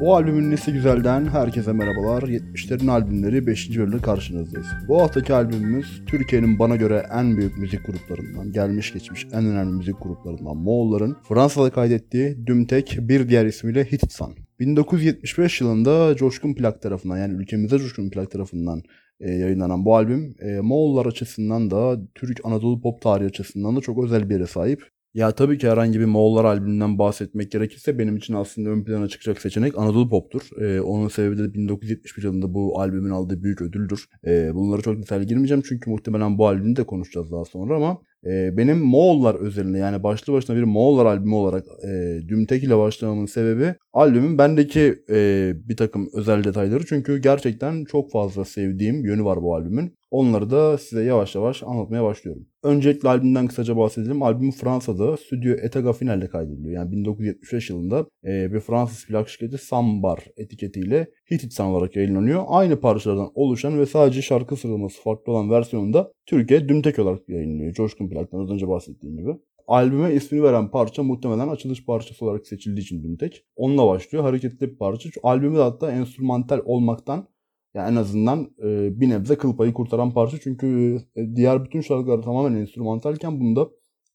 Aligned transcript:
Bu 0.00 0.14
albümün 0.14 0.50
nesi 0.50 0.72
güzelden 0.72 1.26
herkese 1.26 1.72
merhabalar. 1.72 2.22
70'lerin 2.22 2.90
albümleri 2.90 3.46
5. 3.46 3.78
bölümde 3.78 3.98
karşınızdayız. 3.98 4.66
Bu 4.88 5.02
haftaki 5.02 5.34
albümümüz 5.34 6.02
Türkiye'nin 6.06 6.58
bana 6.58 6.76
göre 6.76 7.06
en 7.12 7.36
büyük 7.36 7.58
müzik 7.58 7.86
gruplarından, 7.86 8.52
gelmiş 8.52 8.92
geçmiş 8.92 9.26
en 9.32 9.46
önemli 9.46 9.76
müzik 9.76 10.02
gruplarından 10.02 10.56
Moğolların 10.56 11.16
Fransa'da 11.28 11.70
kaydettiği 11.70 12.46
Dümtek 12.46 12.98
bir 13.00 13.28
diğer 13.28 13.46
ismiyle 13.46 13.84
Hititsan. 13.84 14.34
1975 14.60 15.60
yılında 15.60 16.16
Coşkun 16.16 16.54
Plak 16.54 16.82
tarafından 16.82 17.18
yani 17.18 17.32
ülkemizde 17.32 17.78
Coşkun 17.78 18.10
Plak 18.10 18.30
tarafından 18.30 18.82
e, 19.20 19.30
yayınlanan 19.30 19.84
bu 19.84 19.96
albüm 19.96 20.34
e, 20.40 20.60
Moğollar 20.60 21.06
açısından 21.06 21.70
da 21.70 22.00
Türk 22.14 22.40
Anadolu 22.44 22.80
pop 22.80 23.02
tarihi 23.02 23.28
açısından 23.28 23.76
da 23.76 23.80
çok 23.80 24.04
özel 24.04 24.30
bir 24.30 24.34
yere 24.34 24.46
sahip. 24.46 24.97
Ya 25.14 25.32
tabii 25.32 25.58
ki 25.58 25.68
herhangi 25.70 26.00
bir 26.00 26.04
Moğollar 26.04 26.44
albümünden 26.44 26.98
bahsetmek 26.98 27.52
gerekirse 27.52 27.98
benim 27.98 28.16
için 28.16 28.34
aslında 28.34 28.70
ön 28.70 28.84
plana 28.84 29.08
çıkacak 29.08 29.40
seçenek 29.40 29.78
Anadolu 29.78 30.08
Pop'tur. 30.08 30.42
Ee, 30.60 30.80
onun 30.80 31.08
sebebi 31.08 31.38
de 31.38 31.54
1971 31.54 32.22
yılında 32.22 32.54
bu 32.54 32.80
albümün 32.80 33.10
aldığı 33.10 33.42
büyük 33.42 33.62
ödüldür. 33.62 34.08
Ee, 34.26 34.54
bunlara 34.54 34.82
çok 34.82 34.98
detaylı 34.98 35.24
girmeyeceğim 35.24 35.62
çünkü 35.68 35.90
muhtemelen 35.90 36.38
bu 36.38 36.46
albümü 36.48 36.76
de 36.76 36.84
konuşacağız 36.84 37.32
daha 37.32 37.44
sonra 37.44 37.76
ama 37.76 37.98
e, 38.26 38.56
benim 38.56 38.78
Moğollar 38.78 39.34
özelinde 39.34 39.78
yani 39.78 40.02
başlı 40.02 40.32
başına 40.32 40.56
bir 40.56 40.62
Moğollar 40.62 41.06
albümü 41.06 41.34
olarak 41.34 41.64
e, 41.84 42.20
Dümtek 42.28 42.62
ile 42.64 42.78
başlamamın 42.78 43.26
sebebi 43.26 43.74
albümün 43.92 44.38
bendeki 44.38 44.94
e, 45.10 45.52
bir 45.68 45.76
takım 45.76 46.08
özel 46.14 46.44
detayları 46.44 46.86
çünkü 46.86 47.18
gerçekten 47.18 47.84
çok 47.84 48.12
fazla 48.12 48.44
sevdiğim 48.44 49.04
yönü 49.04 49.24
var 49.24 49.42
bu 49.42 49.54
albümün. 49.54 49.97
Onları 50.10 50.50
da 50.50 50.78
size 50.78 51.04
yavaş 51.04 51.34
yavaş 51.34 51.62
anlatmaya 51.62 52.04
başlıyorum. 52.04 52.46
Öncelikle 52.62 53.08
albümden 53.08 53.46
kısaca 53.46 53.76
bahsedelim. 53.76 54.22
Albüm 54.22 54.50
Fransa'da 54.50 55.16
Stüdyo 55.16 55.54
Etaga 55.54 55.92
finalde 55.92 56.28
kaydediliyor. 56.28 56.74
Yani 56.74 56.92
1975 56.92 57.70
yılında 57.70 58.06
e, 58.24 58.52
bir 58.52 58.60
Fransız 58.60 59.06
plak 59.06 59.28
şirketi 59.28 59.58
Sambar 59.58 60.24
etiketiyle 60.36 61.10
Hititsan 61.30 61.66
olarak 61.66 61.96
yayınlanıyor. 61.96 62.44
Aynı 62.48 62.80
parçalardan 62.80 63.30
oluşan 63.34 63.78
ve 63.78 63.86
sadece 63.86 64.22
şarkı 64.22 64.56
sıralaması 64.56 65.02
farklı 65.02 65.32
olan 65.32 65.50
versiyonunda 65.50 66.12
Türkiye 66.26 66.68
Dümtek 66.68 66.98
olarak 66.98 67.28
yayınlıyor. 67.28 67.72
Coşkun 67.72 68.08
plaktan 68.08 68.40
az 68.40 68.50
önce 68.50 68.68
bahsettiğim 68.68 69.16
gibi. 69.16 69.30
Albüme 69.68 70.14
ismini 70.14 70.42
veren 70.42 70.70
parça 70.70 71.02
muhtemelen 71.02 71.48
açılış 71.48 71.84
parçası 71.84 72.24
olarak 72.24 72.46
seçildiği 72.46 72.84
için 72.84 73.02
Dümtek. 73.02 73.44
Onunla 73.56 73.86
başlıyor. 73.86 74.24
Hareketli 74.24 74.70
bir 74.70 74.76
parça. 74.76 75.10
Albümü 75.22 75.56
de 75.56 75.60
hatta 75.60 75.92
enstrümantal 75.92 76.60
olmaktan 76.64 77.28
yani 77.74 77.92
en 77.92 77.96
azından 77.96 78.50
e, 78.62 79.00
bir 79.00 79.08
nebze 79.08 79.38
kıl 79.38 79.56
payı 79.56 79.72
kurtaran 79.72 80.10
parça. 80.14 80.38
Çünkü 80.42 80.98
e, 81.16 81.36
diğer 81.36 81.64
bütün 81.64 81.80
şarkılar 81.80 82.22
tamamen 82.22 82.56
enstrümantalken 82.60 83.40
bunda 83.40 83.68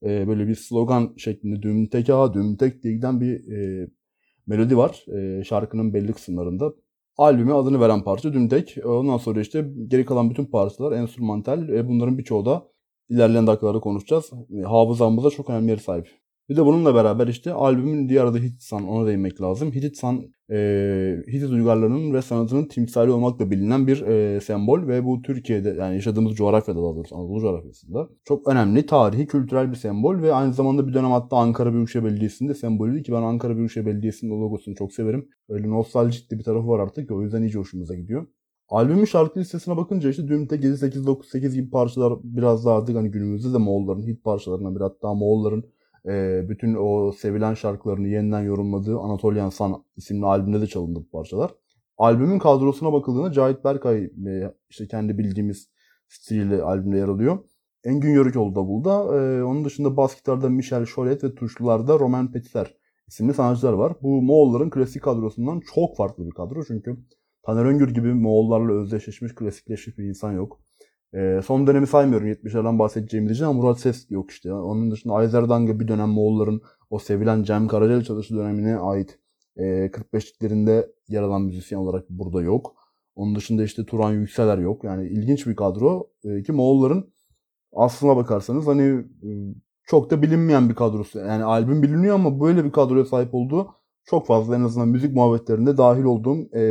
e, 0.03 0.27
böyle 0.27 0.47
bir 0.47 0.55
slogan 0.55 1.13
şeklinde 1.17 1.61
düm 1.61 1.87
tek 1.87 2.09
ha 2.09 2.33
düm 2.33 2.57
tek 2.57 2.83
diye 2.83 2.93
giden 2.93 3.21
bir 3.21 3.51
e, 3.51 3.87
melodi 4.47 4.77
var. 4.77 5.05
E, 5.17 5.43
şarkının 5.43 5.93
belli 5.93 6.13
kısımlarında. 6.13 6.73
Albüme 7.17 7.53
adını 7.53 7.79
veren 7.79 8.03
parça 8.03 8.33
düm 8.33 8.49
tek. 8.49 8.77
Ondan 8.85 9.17
sonra 9.17 9.41
işte 9.41 9.65
geri 9.87 10.05
kalan 10.05 10.29
bütün 10.29 10.45
parçalar 10.45 10.91
enstrümantal. 10.91 11.69
E, 11.69 11.87
bunların 11.87 12.17
birçoğu 12.17 12.45
da 12.45 12.67
ilerleyen 13.09 13.47
dakikalarda 13.47 13.79
konuşacağız. 13.79 14.31
E, 14.59 14.61
hafızamıza 14.61 15.29
çok 15.29 15.49
önemli 15.49 15.69
yer 15.69 15.77
sahip. 15.77 16.22
Bir 16.49 16.57
de 16.57 16.65
bununla 16.65 16.95
beraber 16.95 17.27
işte 17.27 17.53
albümün 17.53 18.09
diğer 18.09 18.25
adı 18.25 18.37
Hititsan 18.37 18.87
ona 18.87 19.07
değinmek 19.07 19.41
lazım. 19.41 19.71
Hititsan 19.71 20.33
e, 20.51 21.23
Hitit 21.27 21.49
uygarlığının 21.49 22.13
ve 22.13 22.21
sanatının 22.21 22.65
timsali 22.65 23.11
olmakla 23.11 23.51
bilinen 23.51 23.87
bir 23.87 24.01
e, 24.01 24.41
sembol 24.41 24.87
ve 24.87 25.05
bu 25.05 25.21
Türkiye'de 25.21 25.69
yani 25.69 25.95
yaşadığımız 25.95 26.35
coğrafyada 26.35 26.83
daha 26.83 26.95
doğrusu 26.95 27.15
Anadolu 27.15 27.41
coğrafyasında 27.41 28.09
çok 28.25 28.47
önemli 28.47 28.85
tarihi 28.85 29.27
kültürel 29.27 29.71
bir 29.71 29.75
sembol 29.75 30.21
ve 30.21 30.33
aynı 30.33 30.53
zamanda 30.53 30.87
bir 30.87 30.93
dönem 30.93 31.11
hatta 31.11 31.37
Ankara 31.37 31.73
Büyükşehir 31.73 32.05
Belediyesi'nde 32.05 32.53
sembolüydü 32.53 33.03
ki 33.03 33.11
ben 33.11 33.21
Ankara 33.21 33.57
Büyükşehir 33.57 33.85
Belediyesi'nin 33.85 34.41
logosunu 34.41 34.75
çok 34.75 34.93
severim. 34.93 35.29
Öyle 35.49 35.69
nostaljik 35.69 36.31
bir 36.31 36.43
tarafı 36.43 36.67
var 36.67 36.79
artık 36.79 37.11
o 37.11 37.21
yüzden 37.21 37.41
iyice 37.41 37.59
hoşumuza 37.59 37.95
gidiyor. 37.95 38.27
Albümün 38.69 39.05
şarkı 39.05 39.39
listesine 39.39 39.77
bakınca 39.77 40.09
işte 40.09 40.27
Dümte 40.27 40.55
7 40.55 40.77
8 40.77 41.07
9 41.07 41.29
8 41.29 41.53
gibi 41.55 41.69
parçalar 41.69 42.13
biraz 42.23 42.65
daha 42.65 42.77
artık 42.77 42.95
hani 42.95 43.11
günümüzde 43.11 43.53
de 43.53 43.57
Moğolların 43.57 44.07
hit 44.07 44.23
parçalarına 44.23 44.75
bir 44.75 44.81
hatta 44.81 45.13
Moğolların 45.13 45.63
e, 46.07 46.41
bütün 46.49 46.75
o 46.79 47.11
sevilen 47.11 47.53
şarkılarını 47.53 48.07
yeniden 48.07 48.41
yorumladığı 48.41 48.99
Anatolian 48.99 49.49
Sun 49.49 49.85
isimli 49.95 50.25
albümde 50.25 50.61
de 50.61 50.67
çalındı 50.67 50.99
bu 50.99 51.09
parçalar. 51.09 51.51
Albümün 51.97 52.39
kadrosuna 52.39 52.93
bakıldığında 52.93 53.31
Cahit 53.31 53.63
Berkay 53.63 54.03
e, 54.03 54.53
işte 54.69 54.87
kendi 54.87 55.17
bildiğimiz 55.17 55.69
stiliyle 56.07 56.61
albümde 56.61 56.97
yer 56.97 57.07
alıyor. 57.07 57.37
Engin 57.83 58.09
Yörükoğlu 58.09 58.55
davulda. 58.55 58.91
E, 58.91 59.43
onun 59.43 59.65
dışında 59.65 59.97
bas 59.97 60.15
gitarda 60.15 60.49
Michel 60.49 60.85
Cholet 60.85 61.23
ve 61.23 61.35
tuşlularda 61.35 61.99
Roman 61.99 62.31
Petiter 62.31 62.77
isimli 63.07 63.33
sanatçılar 63.33 63.73
var. 63.73 63.93
Bu 64.01 64.21
Moğolların 64.21 64.69
klasik 64.69 65.03
kadrosundan 65.03 65.61
çok 65.75 65.97
farklı 65.97 66.25
bir 66.25 66.31
kadro. 66.31 66.63
Çünkü 66.67 66.97
Taner 67.43 67.65
Öngür 67.65 67.93
gibi 67.93 68.13
Moğollarla 68.13 68.73
özdeşleşmiş, 68.73 69.35
klasikleşmiş 69.35 69.97
bir 69.97 70.03
insan 70.03 70.31
yok. 70.31 70.59
E, 71.13 71.41
son 71.45 71.67
dönemi 71.67 71.87
saymıyorum 71.87 72.27
70'lerden 72.27 72.79
bahsedeceğimiz 72.79 73.31
için 73.31 73.43
ama 73.43 73.53
Murat 73.53 73.79
Ses 73.79 74.11
yok 74.11 74.31
işte. 74.31 74.53
Onun 74.53 74.91
dışında 74.91 75.13
Ayzerdanga 75.13 75.79
bir 75.79 75.87
dönem 75.87 76.09
Moğolların 76.09 76.61
o 76.89 76.99
sevilen 76.99 77.43
Cem 77.43 77.67
Karaca 77.67 78.03
çalışı 78.03 78.35
dönemine 78.35 78.77
ait 78.77 79.19
e, 79.57 79.63
45'liklerinde 79.63 80.87
yer 81.07 81.21
alan 81.21 81.41
müzisyen 81.41 81.79
olarak 81.79 82.09
burada 82.09 82.41
yok. 82.41 82.75
Onun 83.15 83.35
dışında 83.35 83.63
işte 83.63 83.85
Turan 83.85 84.11
Yükseler 84.11 84.57
yok. 84.57 84.83
Yani 84.83 85.07
ilginç 85.07 85.47
bir 85.47 85.55
kadro 85.55 86.09
e, 86.23 86.43
ki 86.43 86.51
Moğolların 86.51 87.13
aslına 87.73 88.15
bakarsanız 88.17 88.67
hani 88.67 88.83
e, 89.23 89.29
çok 89.83 90.11
da 90.11 90.21
bilinmeyen 90.21 90.69
bir 90.69 90.75
kadrosu. 90.75 91.19
Yani 91.19 91.43
albüm 91.43 91.83
biliniyor 91.83 92.15
ama 92.15 92.39
böyle 92.39 92.65
bir 92.65 92.71
kadroya 92.71 93.05
sahip 93.05 93.33
olduğu 93.33 93.67
çok 94.05 94.27
fazla 94.27 94.55
en 94.55 94.61
azından 94.61 94.87
müzik 94.87 95.15
muhabbetlerinde 95.15 95.77
dahil 95.77 96.03
olduğum, 96.03 96.57
e, 96.57 96.63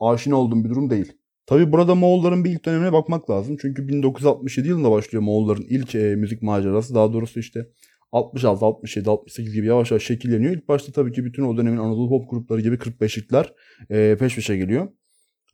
aşina 0.00 0.36
olduğum 0.36 0.64
bir 0.64 0.70
durum 0.70 0.90
değil. 0.90 1.12
Tabi 1.46 1.72
burada 1.72 1.94
Moğolların 1.94 2.44
bir 2.44 2.50
ilk 2.50 2.64
dönemine 2.64 2.92
bakmak 2.92 3.30
lazım. 3.30 3.56
Çünkü 3.60 3.88
1967 3.88 4.68
yılında 4.68 4.90
başlıyor 4.90 5.22
Moğolların 5.22 5.64
ilk 5.68 5.94
e, 5.94 6.16
müzik 6.16 6.42
macerası. 6.42 6.94
Daha 6.94 7.12
doğrusu 7.12 7.40
işte 7.40 7.66
66, 8.12 8.64
67, 8.64 9.10
68 9.10 9.54
gibi 9.54 9.66
yavaş 9.66 9.90
yavaş 9.90 10.02
şekilleniyor. 10.02 10.52
İlk 10.52 10.68
başta 10.68 10.92
tabii 10.92 11.12
ki 11.12 11.24
bütün 11.24 11.42
o 11.42 11.56
dönemin 11.56 11.78
Anadolu 11.78 12.08
pop 12.08 12.30
grupları 12.30 12.60
gibi 12.60 12.76
45'likler 12.76 13.46
e, 13.90 14.16
peş 14.18 14.34
peşe 14.34 14.56
geliyor. 14.56 14.88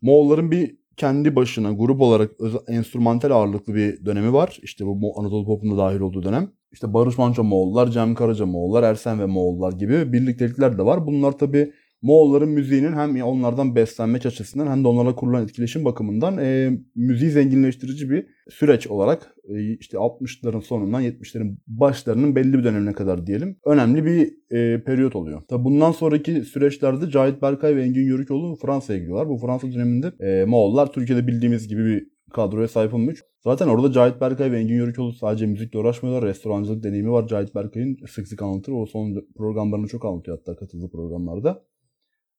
Moğolların 0.03 0.51
bir 0.51 0.77
kendi 0.97 1.37
başına 1.37 1.73
grup 1.73 2.01
olarak 2.01 2.31
enstrümantal 2.69 3.31
ağırlıklı 3.31 3.75
bir 3.75 4.05
dönemi 4.05 4.33
var. 4.33 4.59
İşte 4.63 4.87
bu 4.87 5.21
Anadolu 5.21 5.47
pop'un 5.47 5.71
da 5.71 5.77
dahil 5.77 6.01
olduğu 6.01 6.23
dönem. 6.23 6.51
İşte 6.73 6.95
Barış 6.95 7.19
Manço 7.19 7.45
Moğollar, 7.45 7.91
Cem 7.91 8.15
Karaca 8.15 8.47
Moğollar, 8.47 8.83
Ersen 8.83 9.21
ve 9.21 9.27
Moğollar 9.27 9.73
gibi 9.73 10.13
birliktelikler 10.13 10.79
de 10.79 10.83
var. 10.85 11.07
Bunlar 11.07 11.39
tabii 11.39 11.73
Moğolların 12.03 12.49
müziğinin 12.49 12.93
hem 12.93 13.23
onlardan 13.23 13.75
beslenmek 13.75 14.27
açısından 14.27 14.67
hem 14.67 14.85
de 14.85 14.89
onlarla 14.89 15.15
kurulan 15.15 15.45
etkileşim 15.45 15.85
bakımından 15.85 16.39
e, 16.39 16.71
müziği 16.95 17.31
zenginleştirici 17.31 18.11
bir 18.11 18.27
süreç 18.51 18.87
olarak 18.87 19.35
e, 19.49 19.75
işte 19.75 19.97
60'ların 19.97 20.63
sonundan 20.63 21.03
70'lerin 21.03 21.57
başlarının 21.67 22.37
belli 22.37 22.59
bir 22.59 22.65
dönemine 22.65 22.93
kadar 22.93 23.27
diyelim 23.27 23.57
önemli 23.67 24.05
bir 24.05 24.33
e, 24.57 24.85
periyot 24.85 25.17
oluyor. 25.17 25.43
Tabi 25.49 25.65
bundan 25.65 25.93
sonraki 25.93 26.45
süreçlerde 26.45 27.11
Cahit 27.11 27.43
Berkay 27.43 27.77
ve 27.77 27.83
Engin 27.83 28.07
Yörükoğlu 28.07 28.57
Fransa'ya 28.57 28.99
gidiyorlar. 28.99 29.29
Bu 29.29 29.39
Fransa 29.39 29.73
döneminde 29.73 30.13
e, 30.21 30.45
Moğollar 30.45 30.93
Türkiye'de 30.93 31.27
bildiğimiz 31.27 31.69
gibi 31.69 31.85
bir 31.85 32.07
kadroya 32.33 32.69
sahip 32.69 32.95
olmuş. 32.95 33.23
Zaten 33.45 33.69
orada 33.69 33.93
Cahit 33.93 34.21
Berkay 34.21 34.53
ve 34.53 34.59
Engin 34.59 34.75
Yörükoğlu 34.75 35.13
sadece 35.13 35.47
müzikle 35.47 35.79
uğraşmıyorlar. 35.79 36.29
Restorancılık 36.29 36.85
deneyimi 36.85 37.11
var. 37.11 37.27
Cahit 37.27 37.55
Berkay'ın 37.55 37.97
sık 38.09 38.29
sık 38.29 38.43
anlatır. 38.43 38.73
O 38.73 38.87
son 38.87 39.25
programlarını 39.37 39.87
çok 39.89 40.05
anlatıyor 40.05 40.39
hatta 40.39 40.57
katıldığı 40.57 40.91
programlarda. 40.91 41.63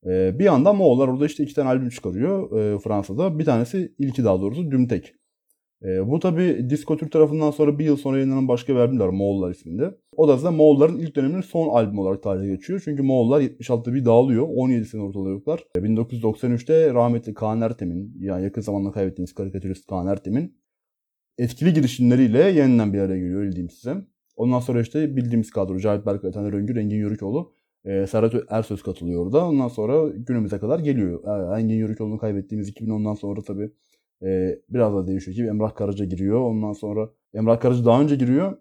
E, 0.06 0.40
bir 0.40 0.46
yandan 0.46 0.75
Moğollar 0.75 1.08
orada 1.08 1.25
işte 1.25 1.44
iki 1.44 1.56
tane 1.56 1.69
albüm 1.69 1.90
çıkarıyor 1.90 2.59
e, 2.59 2.80
Fransa'da. 2.80 3.40
Bir 3.40 3.46
tanesi 3.46 3.96
ilki 4.00 4.24
daha 4.24 4.41
doğrusu 4.41 4.72
Dümtek. 4.72 5.14
E, 5.84 6.09
bu 6.09 6.19
tabi 6.19 6.69
Disco 6.69 6.97
Türk 6.97 7.12
tarafından 7.12 7.51
sonra 7.51 7.80
bir 7.80 7.86
yıl 7.86 7.98
sonra 7.98 8.18
yayınlanan 8.18 8.48
başka 8.48 8.74
bir 8.74 8.80
albüm 8.80 9.16
Moğollar 9.16 9.51
isminde. 9.51 9.98
O 10.18 10.27
da 10.27 10.38
zaten 10.38 10.54
Moğolların 10.54 10.98
ilk 10.98 11.16
döneminin 11.16 11.42
son 11.42 11.69
albüm 11.69 12.00
olarak 12.00 12.24
tarihe 12.24 12.48
geçiyor. 12.48 12.81
Çünkü 12.86 13.04
Moğollar 13.04 13.42
76'da 13.42 13.94
bir 13.94 14.06
dağılıyor. 14.06 14.48
17 14.50 14.86
sene 14.86 15.01
ortada 15.01 15.30
yoklar. 15.30 15.63
1993'te 15.75 16.94
rahmetli 16.94 17.33
Kaan 17.33 17.62
Ertem'in 17.62 18.16
yani 18.19 18.44
yakın 18.44 18.62
zamanda 18.62 18.92
kaybettiğimiz 18.92 19.33
karikatürist 19.33 19.88
Kaan 19.88 20.07
Ertem'in 20.07 20.57
etkili 21.38 21.74
girişimleriyle 21.74 22.39
yeniden 22.39 22.94
bir 22.94 23.00
araya 23.00 23.19
geliyor 23.19 23.51
diyeyim 23.51 23.69
size. 23.69 23.95
Ondan 24.36 24.60
sonra 24.60 24.81
işte 24.81 25.16
bildiğimiz 25.16 25.51
kadro 25.51 25.80
Cahit 25.80 26.06
Berkay, 26.06 26.31
Taner 26.31 26.54
Öngür, 26.54 26.75
Engin 26.75 26.98
Yörükoğlu 26.98 27.54
e, 27.85 28.07
Serhat 28.07 28.33
Ersöz 28.50 28.83
katılıyor 28.83 29.25
orada. 29.25 29.47
Ondan 29.47 29.68
sonra 29.68 30.09
günümüze 30.09 30.59
kadar 30.59 30.80
geliyor. 30.80 31.24
E, 31.56 31.59
Engin 31.59 31.75
Yörükoğlu'nu 31.75 32.18
kaybettiğimiz 32.18 32.69
2010'dan 32.69 33.13
sonra 33.13 33.41
tabii 33.41 33.71
e, 34.24 34.59
biraz 34.69 34.95
da 34.95 35.07
değişiyor 35.07 35.35
ki 35.35 35.44
Emrah 35.44 35.75
Karaca 35.75 36.06
giriyor. 36.06 36.41
Ondan 36.41 36.74
sonra 36.74 37.09
Emrah 37.33 37.59
Karaca 37.59 37.85
daha 37.85 38.01
önce 38.01 38.15
giriyor. 38.15 38.57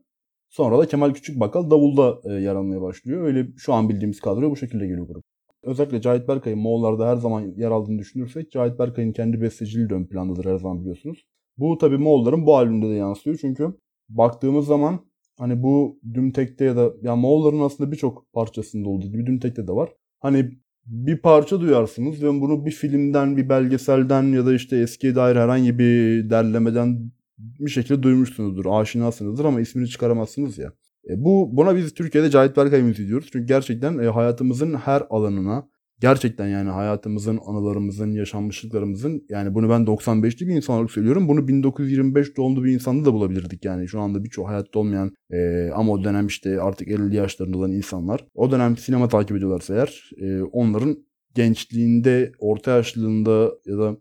Sonra 0.48 0.78
da 0.78 0.86
Kemal 0.86 1.14
Küçükbakal 1.14 1.70
davulda 1.70 2.20
e, 2.24 2.32
yer 2.32 2.54
almaya 2.54 2.82
başlıyor. 2.82 3.22
Öyle 3.22 3.46
şu 3.56 3.72
an 3.72 3.88
bildiğimiz 3.88 4.20
kadro 4.20 4.50
bu 4.50 4.56
şekilde 4.56 4.86
geliyor 4.86 5.06
grup. 5.06 5.24
Özellikle 5.62 6.00
Cahit 6.00 6.28
Berkay'ın 6.28 6.58
Moğollar'da 6.58 7.08
her 7.08 7.16
zaman 7.16 7.40
yer 7.40 7.70
aldığını 7.70 7.98
düşünürsek 7.98 8.50
Cahit 8.50 8.78
Berkay'ın 8.78 9.12
kendi 9.12 9.40
besteciliği 9.40 9.90
de 9.90 9.94
ön 9.94 10.06
plandadır 10.06 10.44
her 10.44 10.56
zaman 10.56 10.80
biliyorsunuz. 10.80 11.26
Bu 11.58 11.78
tabi 11.78 11.98
Moğolların 11.98 12.46
bu 12.46 12.56
albümde 12.56 12.88
de 12.88 12.94
yansıyor 12.94 13.38
çünkü 13.40 13.74
baktığımız 14.08 14.66
zaman 14.66 15.00
Hani 15.42 15.62
bu 15.62 16.00
Dümtek'te 16.14 16.64
ya 16.64 16.76
da 16.76 16.92
ya 17.02 17.16
Moğolların 17.16 17.60
aslında 17.60 17.92
birçok 17.92 18.32
parçasında 18.32 18.88
olduğu 18.88 19.06
gibi 19.06 19.26
Dümtek'te 19.26 19.68
de 19.68 19.72
var. 19.72 19.90
Hani 20.20 20.50
bir 20.86 21.16
parça 21.16 21.60
duyarsınız 21.60 22.22
ve 22.22 22.28
bunu 22.28 22.66
bir 22.66 22.70
filmden, 22.70 23.36
bir 23.36 23.48
belgeselden 23.48 24.22
ya 24.22 24.46
da 24.46 24.54
işte 24.54 24.76
eskiye 24.76 25.14
dair 25.14 25.36
herhangi 25.36 25.78
bir 25.78 26.30
derlemeden 26.30 27.12
bir 27.38 27.70
şekilde 27.70 28.02
duymuşsunuzdur, 28.02 28.64
aşinasınızdır 28.68 29.44
ama 29.44 29.60
ismini 29.60 29.88
çıkaramazsınız 29.88 30.58
ya. 30.58 30.72
E 31.10 31.24
bu 31.24 31.48
buna 31.52 31.76
biz 31.76 31.94
Türkiye'de 31.94 32.30
Cahit 32.30 32.56
Berkay 32.56 32.82
müziği 32.82 33.08
diyoruz. 33.08 33.28
Çünkü 33.32 33.46
gerçekten 33.46 33.98
e, 33.98 34.06
hayatımızın 34.06 34.74
her 34.74 35.02
alanına, 35.10 35.68
gerçekten 36.02 36.46
yani 36.46 36.70
hayatımızın, 36.70 37.40
anılarımızın, 37.46 38.12
yaşanmışlıklarımızın 38.12 39.26
yani 39.28 39.54
bunu 39.54 39.68
ben 39.68 39.80
95'li 39.80 40.48
bir 40.48 40.54
insan 40.54 40.76
olarak 40.76 40.90
söylüyorum. 40.90 41.28
Bunu 41.28 41.48
1925 41.48 42.36
doğumlu 42.36 42.64
bir 42.64 42.72
insanda 42.72 43.04
da 43.04 43.12
bulabilirdik 43.12 43.64
yani. 43.64 43.88
Şu 43.88 44.00
anda 44.00 44.24
birçok 44.24 44.48
hayatta 44.48 44.78
olmayan 44.78 45.14
e, 45.30 45.70
ama 45.74 45.92
o 45.92 46.04
dönem 46.04 46.26
işte 46.26 46.60
artık 46.60 46.88
50 46.88 47.16
yaşlarında 47.16 47.58
olan 47.58 47.72
insanlar. 47.72 48.26
O 48.34 48.50
dönem 48.50 48.76
sinema 48.76 49.08
takip 49.08 49.36
ediyorlarsa 49.36 49.74
eğer 49.74 50.10
e, 50.20 50.42
onların 50.42 50.96
gençliğinde, 51.34 52.32
orta 52.38 52.70
yaşlılığında 52.70 53.50
ya 53.66 53.78
da 53.78 53.96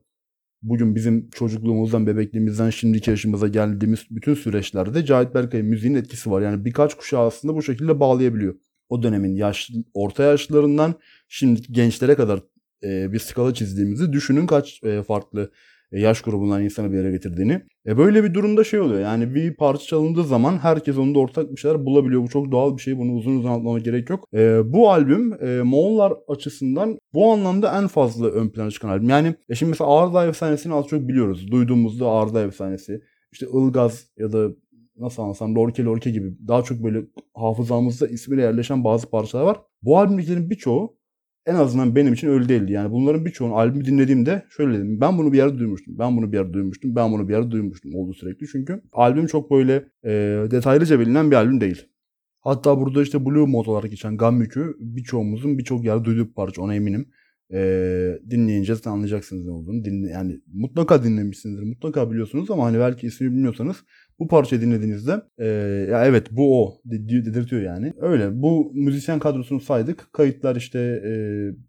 bugün 0.62 0.96
bizim 0.96 1.30
çocukluğumuzdan, 1.30 2.08
bebekliğimizden 2.08 2.70
şimdiki 2.70 3.10
yaşımıza 3.10 3.48
geldiğimiz 3.48 4.06
bütün 4.12 4.34
süreçlerde 4.34 5.06
Cahit 5.06 5.36
Berkay'ın 5.36 5.68
müziğin 5.68 5.96
etkisi 5.96 6.32
var. 6.32 6.42
Yani 6.42 6.66
birkaç 6.66 6.98
kuşağı 6.98 7.26
aslında 7.26 7.56
bu 7.56 7.64
şekilde 7.64 8.00
bağlayabiliyor. 8.00 8.56
O 8.92 9.04
dönemin 9.04 9.36
yaş, 9.36 9.70
orta 9.94 10.24
yaşlılarından 10.24 10.96
şimdiki 11.28 11.74
gençlere 11.74 12.16
kadar 12.16 12.40
e, 12.84 13.12
bir 13.14 13.20
skala 13.20 13.54
çizdiğimizi 13.54 14.14
düşünün 14.14 14.48
kaç 14.48 14.84
e, 14.84 15.04
farklı 15.04 15.52
e, 15.92 16.00
yaş 16.00 16.22
grubundan 16.22 16.64
insanı 16.64 16.92
bir 16.92 16.98
yere 16.98 17.12
getirdiğini. 17.12 17.62
E 17.86 17.98
böyle 17.98 18.24
bir 18.24 18.34
durumda 18.34 18.64
şey 18.64 18.80
oluyor 18.80 19.02
yani 19.02 19.36
bir 19.36 19.56
parça 19.56 19.86
çalındığı 19.86 20.24
zaman 20.24 20.58
herkes 20.58 20.98
onda 20.98 21.20
ortak 21.20 21.52
bir 21.52 21.58
şeyler 21.58 21.86
bulabiliyor. 21.86 22.22
Bu 22.24 22.28
çok 22.28 22.52
doğal 22.52 22.78
bir 22.78 22.82
şey 22.82 22.98
bunu 22.98 23.14
uzun 23.14 23.38
uzun 23.38 23.50
anlatmama 23.50 23.80
gerek 23.80 24.10
yok. 24.10 24.28
E, 24.34 24.74
bu 24.74 24.92
albüm 24.92 25.34
e, 25.44 25.62
Moğollar 25.62 26.14
açısından 26.28 27.00
bu 27.14 27.32
anlamda 27.32 27.78
en 27.78 27.88
fazla 27.88 28.28
ön 28.28 28.50
plana 28.50 28.72
çıkan 28.72 28.90
albüm. 28.90 29.10
Yani 29.10 29.36
e 29.50 29.56
şimdi 29.56 29.70
mesela 29.70 29.90
Ağrıdağ 29.90 30.28
Efsanesi'ni 30.28 30.74
az 30.74 30.88
çok 30.88 31.08
biliyoruz. 31.08 31.52
Duyduğumuzda 31.52 32.08
Ağrıdağ 32.08 32.44
Efsanesi 32.44 33.02
işte 33.32 33.46
Ilgaz 33.54 34.06
ya 34.18 34.32
da 34.32 34.50
nasıl 34.98 35.24
anlatsam 35.24 35.56
Lorke 35.56 35.84
Lorke 35.84 36.12
gibi 36.12 36.48
daha 36.48 36.62
çok 36.62 36.84
böyle 36.84 37.06
hafızamızda 37.34 38.08
ismiyle 38.08 38.42
yerleşen 38.42 38.84
bazı 38.84 39.10
parçalar 39.10 39.44
var. 39.44 39.62
Bu 39.82 39.98
albümdekilerin 39.98 40.50
birçoğu 40.50 40.98
en 41.46 41.56
azından 41.56 41.96
benim 41.96 42.14
için 42.14 42.28
öyle 42.28 42.50
değildi. 42.50 42.72
Yani 42.72 42.92
bunların 42.92 43.26
birçoğunu 43.26 43.56
albümü 43.56 43.86
dinlediğimde 43.86 44.46
şöyle 44.50 44.78
dedim. 44.78 45.02
Ben 45.02 45.18
bunu 45.18 45.34
bir 45.34 45.38
yerde 45.38 45.58
duymuştum. 45.58 46.00
Ben 46.00 46.18
bunu 46.18 46.32
bir 46.32 46.38
yerde 46.38 46.54
duymuştum. 46.54 46.96
Ben 46.96 47.12
bunu 47.12 47.28
bir 47.28 47.34
yerde 47.34 47.52
duymuştum 47.52 47.96
oldu 47.96 48.14
sürekli. 48.14 48.48
Çünkü 48.48 48.82
albüm 48.92 49.28
çok 49.28 49.52
böyle 49.52 49.86
e, 50.04 50.12
detaylıca 50.52 51.00
bilinen 51.00 51.32
bir 51.32 51.36
albüm 51.36 51.62
değil. 51.62 51.88
Hatta 52.40 52.80
burada 52.80 53.02
işte 53.02 53.26
Blue 53.26 53.46
Mode 53.46 53.70
olarak 53.70 53.92
geçen 53.92 54.18
Gammük'ü 54.18 54.76
birçoğumuzun 54.80 55.58
birçok 55.58 55.86
yerde 55.86 56.06
duyduğu 56.06 56.28
bir 56.28 56.34
parça 56.34 56.62
ona 56.62 56.76
eminim. 56.76 57.08
Ee, 57.54 58.20
dinleyince 58.30 58.74
anlayacaksınız 58.86 59.46
ne 59.46 59.52
olduğunu. 59.52 59.86
Dinle, 59.86 60.12
yani 60.12 60.42
mutlaka 60.54 61.04
dinlemişsinizdir. 61.04 61.64
Mutlaka 61.64 62.12
biliyorsunuz 62.12 62.52
ama 62.52 62.66
hani 62.66 62.80
belki 62.80 63.08
ismini 63.08 63.32
bilmiyorsanız 63.32 63.76
bu 64.22 64.28
parçayı 64.28 64.62
dinlediğinizde 64.62 65.22
e, 65.38 65.46
ya 65.92 66.06
evet 66.06 66.28
bu 66.32 66.64
o 66.64 66.82
dedirtiyor 66.86 67.62
yani. 67.62 67.94
Öyle 68.02 68.42
bu 68.42 68.72
müzisyen 68.74 69.20
kadrosunu 69.20 69.60
saydık. 69.60 70.14
Kayıtlar 70.14 70.56
işte 70.56 70.80
e, 70.80 71.12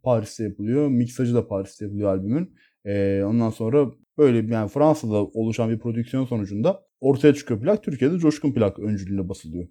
Paris'te 0.02 0.44
yapılıyor. 0.44 0.88
Miksajı 0.88 1.34
da 1.34 1.48
Paris'te 1.48 1.84
yapılıyor 1.84 2.08
albümün. 2.08 2.54
E, 2.84 3.22
ondan 3.24 3.50
sonra 3.50 3.90
böyle 4.18 4.54
yani 4.54 4.68
Fransa'da 4.68 5.24
oluşan 5.24 5.70
bir 5.70 5.78
prodüksiyon 5.78 6.24
sonucunda 6.24 6.82
ortaya 7.00 7.34
çıkıyor 7.34 7.60
plak. 7.60 7.82
Türkiye'de 7.82 8.18
Coşkun 8.18 8.52
plak 8.52 8.78
öncülüğünde 8.78 9.28
basılıyor. 9.28 9.68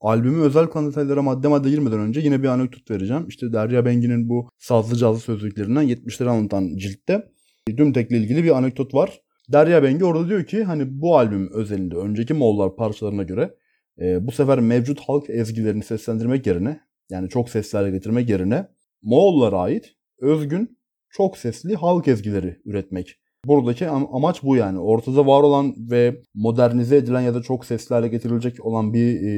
Albümü 0.00 0.42
özel 0.42 0.66
konu 0.66 0.88
detaylara 0.88 1.22
madde 1.22 1.48
madde 1.48 1.70
girmeden 1.70 2.00
önce 2.00 2.20
yine 2.20 2.42
bir 2.42 2.48
anekdot 2.48 2.90
vereceğim. 2.90 3.28
İşte 3.28 3.52
Derya 3.52 3.84
Bengi'nin 3.84 4.28
bu 4.28 4.48
sazlı 4.58 4.96
cazlı 4.96 5.20
sözlüklerinden 5.20 5.84
70'leri 5.88 6.28
anlatan 6.28 6.76
ciltte 6.76 7.28
Dümtek'le 7.76 8.10
ilgili 8.10 8.44
bir 8.44 8.56
anekdot 8.56 8.94
var. 8.94 9.20
Derya 9.52 9.82
Bengi 9.82 10.04
orada 10.04 10.28
diyor 10.28 10.44
ki 10.44 10.64
hani 10.64 11.00
bu 11.00 11.16
albüm 11.18 11.52
özelinde 11.52 11.96
önceki 11.96 12.34
Moğollar 12.34 12.76
parçalarına 12.76 13.22
göre 13.22 13.54
e, 14.00 14.26
bu 14.26 14.32
sefer 14.32 14.60
mevcut 14.60 15.00
halk 15.00 15.30
ezgilerini 15.30 15.82
seslendirmek 15.82 16.46
yerine 16.46 16.80
yani 17.10 17.28
çok 17.28 17.50
seslerle 17.50 17.90
getirmek 17.90 18.28
yerine 18.28 18.68
Moğollara 19.02 19.58
ait 19.58 19.96
özgün 20.20 20.78
çok 21.10 21.38
sesli 21.38 21.76
halk 21.76 22.08
ezgileri 22.08 22.60
üretmek. 22.64 23.16
Buradaki 23.44 23.84
am- 23.84 24.16
amaç 24.16 24.42
bu 24.42 24.56
yani. 24.56 24.78
Ortada 24.78 25.26
var 25.26 25.42
olan 25.42 25.74
ve 25.90 26.22
modernize 26.34 26.96
edilen 26.96 27.20
ya 27.20 27.34
da 27.34 27.42
çok 27.42 27.64
seslerle 27.64 28.08
getirilecek 28.08 28.66
olan 28.66 28.94
bir 28.94 29.14
e, 29.14 29.30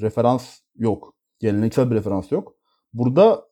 referans 0.00 0.58
yok. 0.76 1.14
Geleneksel 1.38 1.90
bir 1.90 1.96
referans 1.96 2.32
yok. 2.32 2.54
Burada 2.92 3.49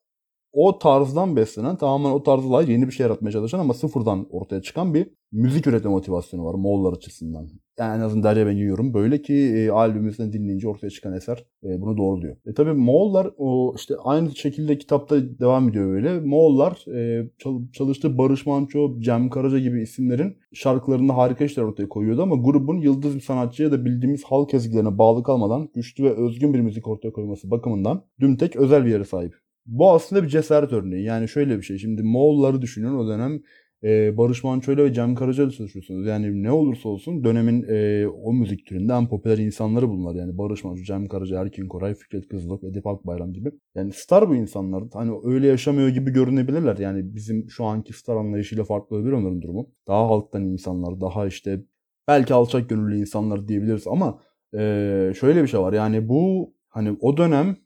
o 0.52 0.78
tarzdan 0.78 1.36
beslenen 1.36 1.76
tamamen 1.76 2.10
o 2.10 2.22
tarzla 2.22 2.62
yeni 2.62 2.86
bir 2.86 2.92
şey 2.92 3.04
yaratmaya 3.04 3.32
çalışan 3.32 3.58
ama 3.58 3.74
sıfırdan 3.74 4.26
ortaya 4.30 4.62
çıkan 4.62 4.94
bir 4.94 5.10
müzik 5.32 5.66
üretme 5.66 5.90
motivasyonu 5.90 6.44
var 6.44 6.54
Moğollar 6.54 6.92
açısından. 6.92 7.48
Yani 7.78 7.96
en 7.96 8.00
azından 8.00 8.30
Derya 8.30 8.46
ben 8.46 8.56
yiyorum. 8.56 8.94
Böyle 8.94 9.22
ki 9.22 9.34
e, 9.34 9.70
albümümüzden 9.70 10.32
dinleyince 10.32 10.68
ortaya 10.68 10.90
çıkan 10.90 11.12
eser 11.12 11.44
e, 11.64 11.80
bunu 11.80 11.96
doğruluyor. 11.96 12.36
E 12.46 12.54
tabi 12.54 12.72
Moğollar 12.72 13.30
o 13.36 13.74
işte 13.76 13.94
aynı 14.04 14.36
şekilde 14.36 14.78
kitapta 14.78 15.38
devam 15.38 15.68
ediyor 15.68 15.88
böyle. 15.88 16.20
Moğollar 16.20 16.84
e, 16.96 17.30
çalıştığı 17.72 18.18
Barış 18.18 18.46
Manço, 18.46 19.00
Cem 19.00 19.30
Karaca 19.30 19.58
gibi 19.58 19.82
isimlerin 19.82 20.36
şarkılarında 20.52 21.16
harika 21.16 21.44
işler 21.44 21.62
ortaya 21.62 21.88
koyuyordu 21.88 22.22
ama 22.22 22.36
grubun 22.36 22.78
yıldız 22.78 23.14
bir 23.14 23.20
sanatçıya 23.20 23.72
da 23.72 23.84
bildiğimiz 23.84 24.24
halk 24.24 24.54
ezgilerine 24.54 24.98
bağlı 24.98 25.22
kalmadan 25.22 25.68
güçlü 25.74 26.04
ve 26.04 26.10
özgün 26.10 26.54
bir 26.54 26.60
müzik 26.60 26.88
ortaya 26.88 27.12
koyması 27.12 27.50
bakımından 27.50 28.04
Dümtek 28.20 28.56
özel 28.56 28.84
bir 28.84 28.90
yere 28.90 29.04
sahip. 29.04 29.47
Bu 29.68 29.90
aslında 29.90 30.22
bir 30.22 30.28
cesaret 30.28 30.72
örneği. 30.72 31.04
Yani 31.04 31.28
şöyle 31.28 31.58
bir 31.58 31.62
şey. 31.62 31.78
Şimdi 31.78 32.02
Moğolları 32.02 32.62
düşünün 32.62 32.94
o 32.94 33.08
dönem 33.08 33.40
e, 33.84 34.16
Barış 34.16 34.44
Manço'yla 34.44 34.84
ve 34.84 34.92
Cem 34.92 35.14
Karaca'yla 35.14 35.52
çalışıyorsunuz. 35.52 36.06
Yani 36.06 36.42
ne 36.42 36.50
olursa 36.50 36.88
olsun 36.88 37.24
dönemin 37.24 37.64
e, 37.68 38.06
o 38.06 38.32
müzik 38.32 38.66
türünde 38.66 38.92
en 38.92 39.08
popüler 39.08 39.38
insanları 39.38 39.88
bunlar. 39.88 40.14
Yani 40.14 40.38
Barış 40.38 40.64
Manço, 40.64 40.82
Cem 40.82 41.08
Karaca, 41.08 41.40
Erkin 41.40 41.68
Koray, 41.68 41.94
Fikret 41.94 42.28
Kızılok, 42.28 42.64
Edip 42.64 42.86
Akbayram 42.86 43.32
gibi. 43.32 43.50
Yani 43.74 43.92
star 43.92 44.28
bu 44.28 44.34
insanlar. 44.34 44.84
Hani 44.92 45.12
öyle 45.24 45.46
yaşamıyor 45.46 45.88
gibi 45.88 46.10
görünebilirler. 46.10 46.76
Yani 46.76 47.14
bizim 47.14 47.50
şu 47.50 47.64
anki 47.64 47.92
star 47.92 48.16
anlayışıyla 48.16 48.64
farklı 48.64 48.96
olabilir 48.96 49.12
onların 49.12 49.42
durumu. 49.42 49.70
Daha 49.88 50.08
halktan 50.08 50.44
insanlar, 50.44 51.00
daha 51.00 51.26
işte 51.26 51.60
belki 52.08 52.34
alçak 52.34 52.68
gönüllü 52.68 52.98
insanlar 53.00 53.48
diyebiliriz 53.48 53.86
ama 53.86 54.20
e, 54.54 55.12
şöyle 55.20 55.42
bir 55.42 55.48
şey 55.48 55.60
var. 55.60 55.72
Yani 55.72 56.08
bu 56.08 56.52
hani 56.68 56.96
o 57.00 57.16
dönem 57.16 57.56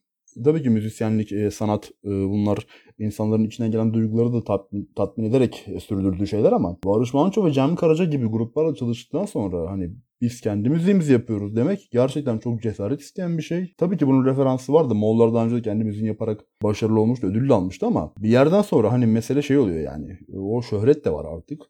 tabii 0.45 0.63
ki 0.63 0.71
müzisyenlik, 0.71 1.33
e, 1.33 1.51
sanat 1.51 1.91
e, 2.05 2.09
bunlar 2.09 2.67
insanların 2.99 3.45
içine 3.45 3.69
gelen 3.69 3.95
duyguları 3.95 4.33
da 4.33 4.45
tatmin, 4.45 4.91
tatmin 4.97 5.25
ederek 5.25 5.65
e, 5.69 5.81
sürdürdüğü 5.81 6.27
şeyler 6.27 6.53
ama 6.53 6.79
Barış 6.85 7.15
Manço 7.15 7.47
ve 7.47 7.53
Cem 7.53 7.77
Karaca 7.77 8.05
gibi 8.05 8.27
gruplarla 8.27 8.75
çalıştıktan 8.75 9.25
sonra 9.25 9.71
hani 9.71 9.91
biz 10.21 10.41
kendi 10.41 10.71
müziğimizi 10.71 11.13
yapıyoruz 11.13 11.57
demek 11.57 11.89
gerçekten 11.93 12.39
çok 12.39 12.63
cesaret 12.63 13.01
isteyen 13.01 13.39
bir 13.39 13.43
şey. 13.43 13.75
Tabii 13.79 13.97
ki 13.97 14.07
bunun 14.07 14.27
referansı 14.27 14.73
vardı. 14.73 14.95
Moğollar 14.95 15.35
daha 15.35 15.45
önce 15.45 15.57
de 15.57 15.63
kendi 15.63 15.85
müziğini 15.85 16.09
yaparak 16.09 16.41
başarılı 16.63 17.01
olmuştu, 17.01 17.27
ödül 17.27 17.49
de 17.49 17.55
almıştı 17.55 17.87
ama 17.87 18.13
bir 18.19 18.29
yerden 18.29 18.63
sonra 18.63 18.93
hani 18.93 19.07
mesele 19.07 19.43
şey 19.43 19.59
oluyor 19.59 19.81
yani. 19.81 20.19
O 20.37 20.63
şöhret 20.63 21.05
de 21.05 21.13
var 21.13 21.27
artık. 21.37 21.63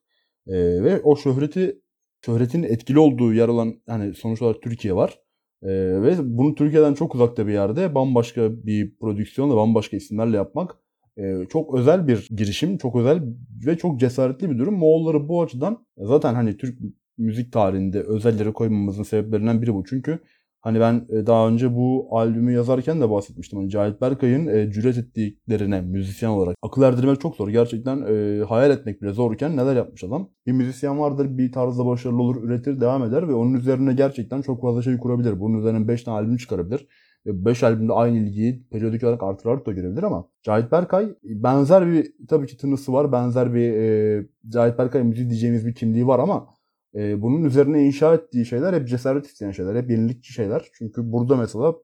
E, 0.46 0.54
ve 0.84 1.00
o 1.00 1.16
şöhreti 1.16 1.82
şöhretin 2.26 2.62
etkili 2.62 2.98
olduğu 2.98 3.34
yer 3.34 3.48
olan 3.48 3.74
hani 3.86 4.14
sonuç 4.14 4.42
olarak 4.42 4.62
Türkiye 4.62 4.94
var. 4.94 5.18
Ee, 5.62 5.68
ve 6.02 6.14
bunu 6.20 6.54
Türkiye'den 6.54 6.94
çok 6.94 7.14
uzakta 7.14 7.46
bir 7.46 7.52
yerde 7.52 7.94
bambaşka 7.94 8.66
bir 8.66 8.96
prodüksiyonla 8.96 9.56
bambaşka 9.56 9.96
isimlerle 9.96 10.36
yapmak 10.36 10.76
e, 11.16 11.46
çok 11.50 11.74
özel 11.74 12.08
bir 12.08 12.28
girişim, 12.36 12.78
çok 12.78 12.96
özel 12.96 13.22
ve 13.66 13.78
çok 13.78 14.00
cesaretli 14.00 14.50
bir 14.50 14.58
durum. 14.58 14.74
Moğolları 14.74 15.28
bu 15.28 15.42
açıdan 15.42 15.86
zaten 15.96 16.34
hani 16.34 16.56
Türk 16.56 16.78
müzik 17.18 17.52
tarihinde 17.52 18.02
özelleri 18.02 18.52
koymamızın 18.52 19.02
sebeplerinden 19.02 19.62
biri 19.62 19.74
bu. 19.74 19.84
Çünkü 19.84 20.18
Hani 20.62 20.80
ben 20.80 21.06
e, 21.08 21.26
daha 21.26 21.48
önce 21.48 21.76
bu 21.76 22.08
albümü 22.10 22.52
yazarken 22.52 23.00
de 23.00 23.10
bahsetmiştim. 23.10 23.58
Hani 23.58 23.70
Cahit 23.70 24.00
Berkay'ın 24.00 24.46
e, 24.46 24.70
cüret 24.70 24.98
ettiklerine 24.98 25.80
müzisyen 25.80 26.30
olarak 26.30 26.56
akıl 26.62 26.82
erdirmek 26.82 27.20
çok 27.20 27.36
zor. 27.36 27.48
Gerçekten 27.48 28.02
e, 28.08 28.44
hayal 28.44 28.70
etmek 28.70 29.02
bile 29.02 29.12
zorken 29.12 29.56
neler 29.56 29.76
yapmış 29.76 30.04
adam. 30.04 30.30
Bir 30.46 30.52
müzisyen 30.52 30.98
vardır 30.98 31.38
bir 31.38 31.52
tarzda 31.52 31.86
başarılı 31.86 32.22
olur, 32.22 32.42
üretir, 32.44 32.80
devam 32.80 33.04
eder 33.04 33.28
ve 33.28 33.34
onun 33.34 33.54
üzerine 33.54 33.92
gerçekten 33.92 34.42
çok 34.42 34.62
fazla 34.62 34.82
şey 34.82 34.98
kurabilir. 34.98 35.40
Bunun 35.40 35.58
üzerine 35.58 35.88
5 35.88 36.02
tane 36.02 36.18
albüm 36.18 36.36
çıkarabilir. 36.36 36.86
Ve 37.26 37.44
5 37.44 37.62
albümde 37.62 37.92
aynı 37.92 38.18
ilgiyi 38.18 38.66
periyodik 38.70 39.04
olarak 39.04 39.22
artırarak 39.22 39.66
da 39.66 39.72
görebilir 39.72 40.02
ama 40.02 40.28
Cahit 40.42 40.72
Berkay 40.72 41.08
benzer 41.24 41.86
bir 41.86 42.12
tabii 42.28 42.46
ki 42.46 42.56
tınısı 42.56 42.92
var. 42.92 43.12
Benzer 43.12 43.54
bir 43.54 43.72
e, 43.72 44.26
Cahit 44.48 44.78
Berkay 44.78 45.02
müziği 45.02 45.28
diyeceğimiz 45.30 45.66
bir 45.66 45.74
kimliği 45.74 46.06
var 46.06 46.18
ama 46.18 46.46
e, 46.94 47.22
bunun 47.22 47.44
üzerine 47.44 47.86
inşa 47.86 48.14
ettiği 48.14 48.46
şeyler 48.46 48.72
hep 48.72 48.88
cesaret 48.88 49.26
isteyen 49.26 49.50
şeyler, 49.50 49.74
hep 49.74 49.90
yenilikçi 49.90 50.32
şeyler. 50.32 50.68
Çünkü 50.72 51.12
burada 51.12 51.36
mesela 51.36 51.74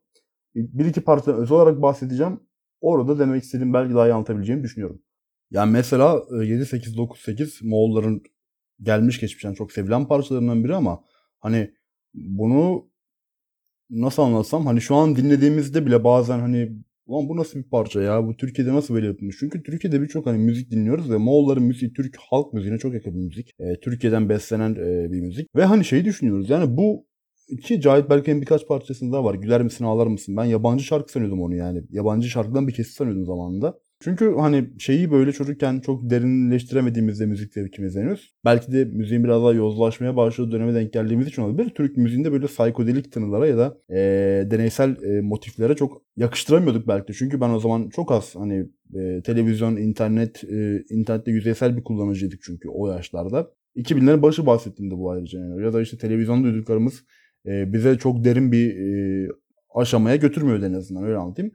bir 0.54 0.84
iki 0.84 1.00
parça 1.00 1.32
özel 1.32 1.56
olarak 1.56 1.82
bahsedeceğim. 1.82 2.40
Orada 2.80 3.18
demek 3.18 3.42
istediğim 3.42 3.74
belki 3.74 3.94
daha 3.94 4.08
iyi 4.08 4.12
anlatabileceğimi 4.12 4.64
düşünüyorum. 4.64 5.02
Yani 5.50 5.72
mesela 5.72 6.14
7-8-9-8 6.30 7.68
Moğolların 7.68 8.22
gelmiş 8.82 9.20
geçmişten 9.20 9.54
çok 9.54 9.72
sevilen 9.72 10.08
parçalarından 10.08 10.64
biri 10.64 10.74
ama 10.74 11.04
hani 11.38 11.74
bunu 12.14 12.90
nasıl 13.90 14.22
anlatsam 14.22 14.66
hani 14.66 14.80
şu 14.80 14.94
an 14.94 15.16
dinlediğimizde 15.16 15.86
bile 15.86 16.04
bazen 16.04 16.38
hani 16.38 16.72
Ulan 17.08 17.28
bu 17.28 17.36
nasıl 17.36 17.58
bir 17.58 17.64
parça 17.64 18.02
ya? 18.02 18.26
Bu 18.26 18.36
Türkiye'de 18.36 18.74
nasıl 18.74 18.94
böyle 18.94 19.06
yapılmış? 19.06 19.36
Çünkü 19.40 19.62
Türkiye'de 19.62 20.02
birçok 20.02 20.26
hani 20.26 20.38
müzik 20.38 20.70
dinliyoruz 20.70 21.10
ve 21.10 21.16
Moğolların 21.16 21.62
müziği 21.62 21.92
Türk 21.92 22.16
halk 22.30 22.52
müziğine 22.52 22.78
çok 22.78 22.94
yakın 22.94 23.14
bir 23.14 23.24
müzik. 23.24 23.50
E, 23.60 23.80
Türkiye'den 23.80 24.28
beslenen 24.28 24.74
e, 24.74 25.12
bir 25.12 25.20
müzik. 25.20 25.56
Ve 25.56 25.64
hani 25.64 25.84
şeyi 25.84 26.04
düşünüyoruz 26.04 26.50
yani 26.50 26.76
bu 26.76 27.06
ki 27.62 27.80
Cahit 27.80 28.10
Berkay'ın 28.10 28.40
birkaç 28.40 28.66
parçasında 28.66 29.24
var. 29.24 29.34
Güler 29.34 29.62
misin 29.62 29.84
ağlar 29.84 30.06
mısın? 30.06 30.36
Ben 30.36 30.44
yabancı 30.44 30.84
şarkı 30.84 31.12
sanıyordum 31.12 31.42
onu 31.42 31.54
yani. 31.54 31.82
Yabancı 31.90 32.28
şarkıdan 32.28 32.68
bir 32.68 32.74
kesit 32.74 32.94
sanıyordum 32.94 33.24
zamanında. 33.26 33.78
Çünkü 34.00 34.34
hani 34.38 34.68
şeyi 34.78 35.10
böyle 35.10 35.32
çocukken 35.32 35.80
çok 35.80 36.10
derinleştiremediğimizde 36.10 37.26
müzik 37.26 37.52
zevkimiz 37.52 37.96
henüz. 37.96 38.34
Belki 38.44 38.72
de 38.72 38.84
müziğin 38.84 39.24
biraz 39.24 39.42
daha 39.42 39.52
yozlaşmaya 39.52 40.16
başladığı 40.16 40.52
döneme 40.52 40.74
denk 40.74 40.92
geldiğimiz 40.92 41.26
için 41.26 41.42
olabilir. 41.42 41.70
Türk 41.70 41.96
müziğinde 41.96 42.32
böyle 42.32 42.46
psikodelik 42.46 43.12
tınılara 43.12 43.46
ya 43.46 43.58
da 43.58 43.78
e, 43.90 43.96
deneysel 44.50 45.02
e, 45.02 45.20
motiflere 45.20 45.76
çok 45.76 46.02
yakıştıramıyorduk 46.16 46.88
belki 46.88 47.08
de. 47.08 47.12
Çünkü 47.12 47.40
ben 47.40 47.50
o 47.50 47.60
zaman 47.60 47.88
çok 47.88 48.12
az 48.12 48.34
hani 48.36 48.66
e, 48.94 49.22
televizyon, 49.22 49.76
internet, 49.76 50.44
e, 50.44 50.84
internette 50.90 51.30
yüzeysel 51.30 51.76
bir 51.76 51.84
kullanıcıydık 51.84 52.42
çünkü 52.42 52.68
o 52.68 52.92
yaşlarda. 52.92 53.50
2000'lerin 53.76 54.22
başı 54.22 54.46
bahsettiğimde 54.46 54.98
bu 54.98 55.10
ayrıca 55.10 55.38
yani. 55.38 55.62
Ya 55.62 55.72
da 55.72 55.82
işte 55.82 55.98
televizyonda 55.98 56.48
duyduklarımız 56.48 57.04
e, 57.46 57.72
bize 57.72 57.98
çok 57.98 58.24
derin 58.24 58.52
bir 58.52 58.76
e, 58.76 59.28
aşamaya 59.74 60.16
götürmüyor 60.16 60.62
en 60.62 60.72
azından 60.72 61.04
öyle 61.04 61.16
anlatayım. 61.16 61.52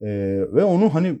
E, 0.00 0.08
ve 0.52 0.64
onu 0.64 0.94
hani 0.94 1.18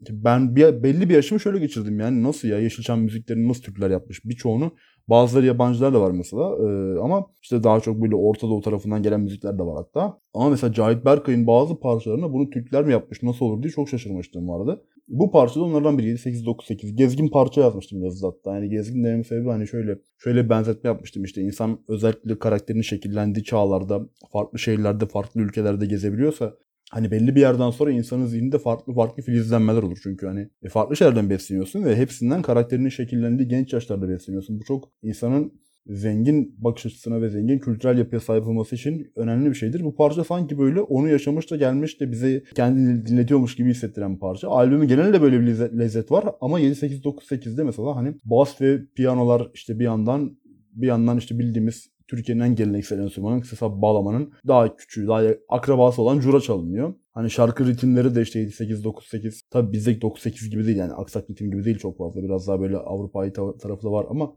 ben 0.00 0.56
bir, 0.56 0.82
belli 0.82 1.08
bir 1.08 1.14
yaşımı 1.14 1.40
şöyle 1.40 1.58
geçirdim 1.58 2.00
yani 2.00 2.22
nasıl 2.22 2.48
ya 2.48 2.58
Yeşilçam 2.58 3.00
müziklerini 3.00 3.48
nasıl 3.48 3.62
Türkler 3.62 3.90
yapmış 3.90 4.24
birçoğunu 4.24 4.72
bazıları 5.08 5.46
yabancılar 5.46 5.94
da 5.94 6.00
var 6.00 6.10
mesela 6.10 6.42
ee, 6.42 6.98
ama 7.00 7.26
işte 7.42 7.62
daha 7.62 7.80
çok 7.80 8.02
böyle 8.02 8.14
Orta 8.16 8.48
Doğu 8.48 8.60
tarafından 8.60 9.02
gelen 9.02 9.20
müzikler 9.20 9.58
de 9.58 9.62
var 9.62 9.76
hatta. 9.76 10.18
Ama 10.34 10.50
mesela 10.50 10.72
Cahit 10.72 11.04
Berkay'ın 11.04 11.46
bazı 11.46 11.80
parçalarına 11.80 12.32
bunu 12.32 12.50
Türkler 12.50 12.84
mi 12.84 12.92
yapmış 12.92 13.22
nasıl 13.22 13.46
olur 13.46 13.62
diye 13.62 13.70
çok 13.70 13.88
şaşırmıştım 13.88 14.48
vardı. 14.48 14.82
Bu 15.08 15.30
parça 15.30 15.60
da 15.60 15.64
onlardan 15.64 15.98
biriydi 15.98 16.18
898. 16.18 16.96
Gezgin 16.96 17.28
parça 17.28 17.60
yazmıştım 17.60 18.02
yazıda 18.02 18.26
hatta. 18.26 18.54
Yani 18.54 18.68
gezgin 18.68 19.04
dememin 19.04 19.22
sebebi 19.22 19.48
hani 19.48 19.68
şöyle 19.68 19.98
şöyle 20.18 20.50
benzetme 20.50 20.90
yapmıştım 20.90 21.24
işte 21.24 21.42
insan 21.42 21.78
özellikle 21.88 22.38
karakterinin 22.38 22.82
şekillendiği 22.82 23.44
çağlarda 23.44 24.00
farklı 24.32 24.58
şehirlerde 24.58 25.06
farklı 25.06 25.40
ülkelerde 25.40 25.86
gezebiliyorsa 25.86 26.54
hani 26.90 27.10
belli 27.10 27.34
bir 27.34 27.40
yerden 27.40 27.70
sonra 27.70 27.90
insanın 27.90 28.26
zihninde 28.26 28.58
farklı 28.58 28.94
farklı 28.94 29.22
filizlenmeler 29.22 29.82
olur. 29.82 29.98
Çünkü 30.02 30.26
hani 30.26 30.48
e, 30.62 30.68
farklı 30.68 30.96
şeylerden 30.96 31.30
besleniyorsun 31.30 31.84
ve 31.84 31.96
hepsinden 31.96 32.42
karakterinin 32.42 32.88
şekillendiği 32.88 33.48
genç 33.48 33.72
yaşlarda 33.72 34.08
besleniyorsun. 34.08 34.60
Bu 34.60 34.64
çok 34.64 34.92
insanın 35.02 35.52
zengin 35.88 36.54
bakış 36.58 36.86
açısına 36.86 37.22
ve 37.22 37.28
zengin 37.28 37.58
kültürel 37.58 37.98
yapıya 37.98 38.20
sahip 38.20 38.46
olması 38.46 38.74
için 38.74 39.12
önemli 39.16 39.50
bir 39.50 39.54
şeydir. 39.54 39.84
Bu 39.84 39.94
parça 39.94 40.24
sanki 40.24 40.58
böyle 40.58 40.80
onu 40.80 41.08
yaşamış 41.08 41.50
da 41.50 41.56
gelmiş 41.56 42.00
de 42.00 42.10
bize 42.10 42.42
kendini 42.54 43.06
dinletiyormuş 43.06 43.56
gibi 43.56 43.70
hissettiren 43.70 44.14
bir 44.14 44.20
parça. 44.20 44.48
Albümün 44.48 44.88
genelinde 44.88 45.22
böyle 45.22 45.40
bir 45.40 45.46
lezzet, 45.78 46.10
var 46.10 46.24
ama 46.40 46.60
7-8-9-8'de 46.60 47.64
mesela 47.64 47.96
hani 47.96 48.14
bas 48.24 48.60
ve 48.60 48.80
piyanolar 48.96 49.50
işte 49.54 49.78
bir 49.78 49.84
yandan 49.84 50.36
bir 50.72 50.86
yandan 50.86 51.18
işte 51.18 51.38
bildiğimiz 51.38 51.95
Türkiye'nin 52.08 52.42
en 52.42 52.54
geleneksel 52.54 52.98
enstrümanı 52.98 53.40
kısa 53.40 53.82
bağlamanın 53.82 54.32
daha 54.46 54.76
küçüğü, 54.76 55.06
daha 55.06 55.22
akrabası 55.48 56.02
olan 56.02 56.20
cura 56.20 56.40
çalınıyor. 56.40 56.94
Hani 57.12 57.30
şarkı 57.30 57.66
ritimleri 57.66 58.14
de 58.14 58.22
işte 58.22 58.40
7-8-9-8. 58.44 59.40
Tabi 59.50 59.72
bizdeki 59.72 60.00
9-8 60.00 60.50
gibi 60.50 60.66
değil 60.66 60.76
yani 60.76 60.92
aksak 60.92 61.30
ritim 61.30 61.50
gibi 61.50 61.64
değil 61.64 61.78
çok 61.78 61.98
fazla. 61.98 62.22
Biraz 62.22 62.48
daha 62.48 62.60
böyle 62.60 62.76
Avrupa'yı 62.76 63.32
tarafı 63.32 63.82
da 63.82 63.92
var 63.92 64.06
ama 64.10 64.34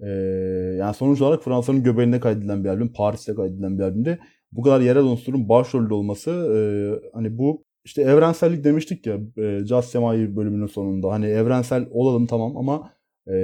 ee, 0.00 0.08
yani 0.78 0.94
sonuç 0.94 1.20
olarak 1.20 1.44
Fransa'nın 1.44 1.82
göbeğinde 1.82 2.20
kaydedilen 2.20 2.64
bir 2.64 2.68
albüm, 2.68 2.92
Paris'te 2.92 3.34
kaydedilen 3.34 3.78
bir 3.78 3.82
albümde 3.82 4.18
bu 4.52 4.62
kadar 4.62 4.80
yerel 4.80 5.02
unsurun 5.02 5.48
başrolde 5.48 5.94
olması 5.94 6.30
e, 6.30 6.58
hani 7.14 7.38
bu 7.38 7.64
işte 7.84 8.02
evrensellik 8.02 8.64
demiştik 8.64 9.06
ya 9.06 9.18
e, 9.36 9.66
Jazz 9.66 9.84
Semai 9.84 10.36
bölümünün 10.36 10.66
sonunda. 10.66 11.10
Hani 11.10 11.26
evrensel 11.26 11.88
olalım 11.90 12.26
tamam 12.26 12.56
ama 12.56 12.92
e, 13.26 13.36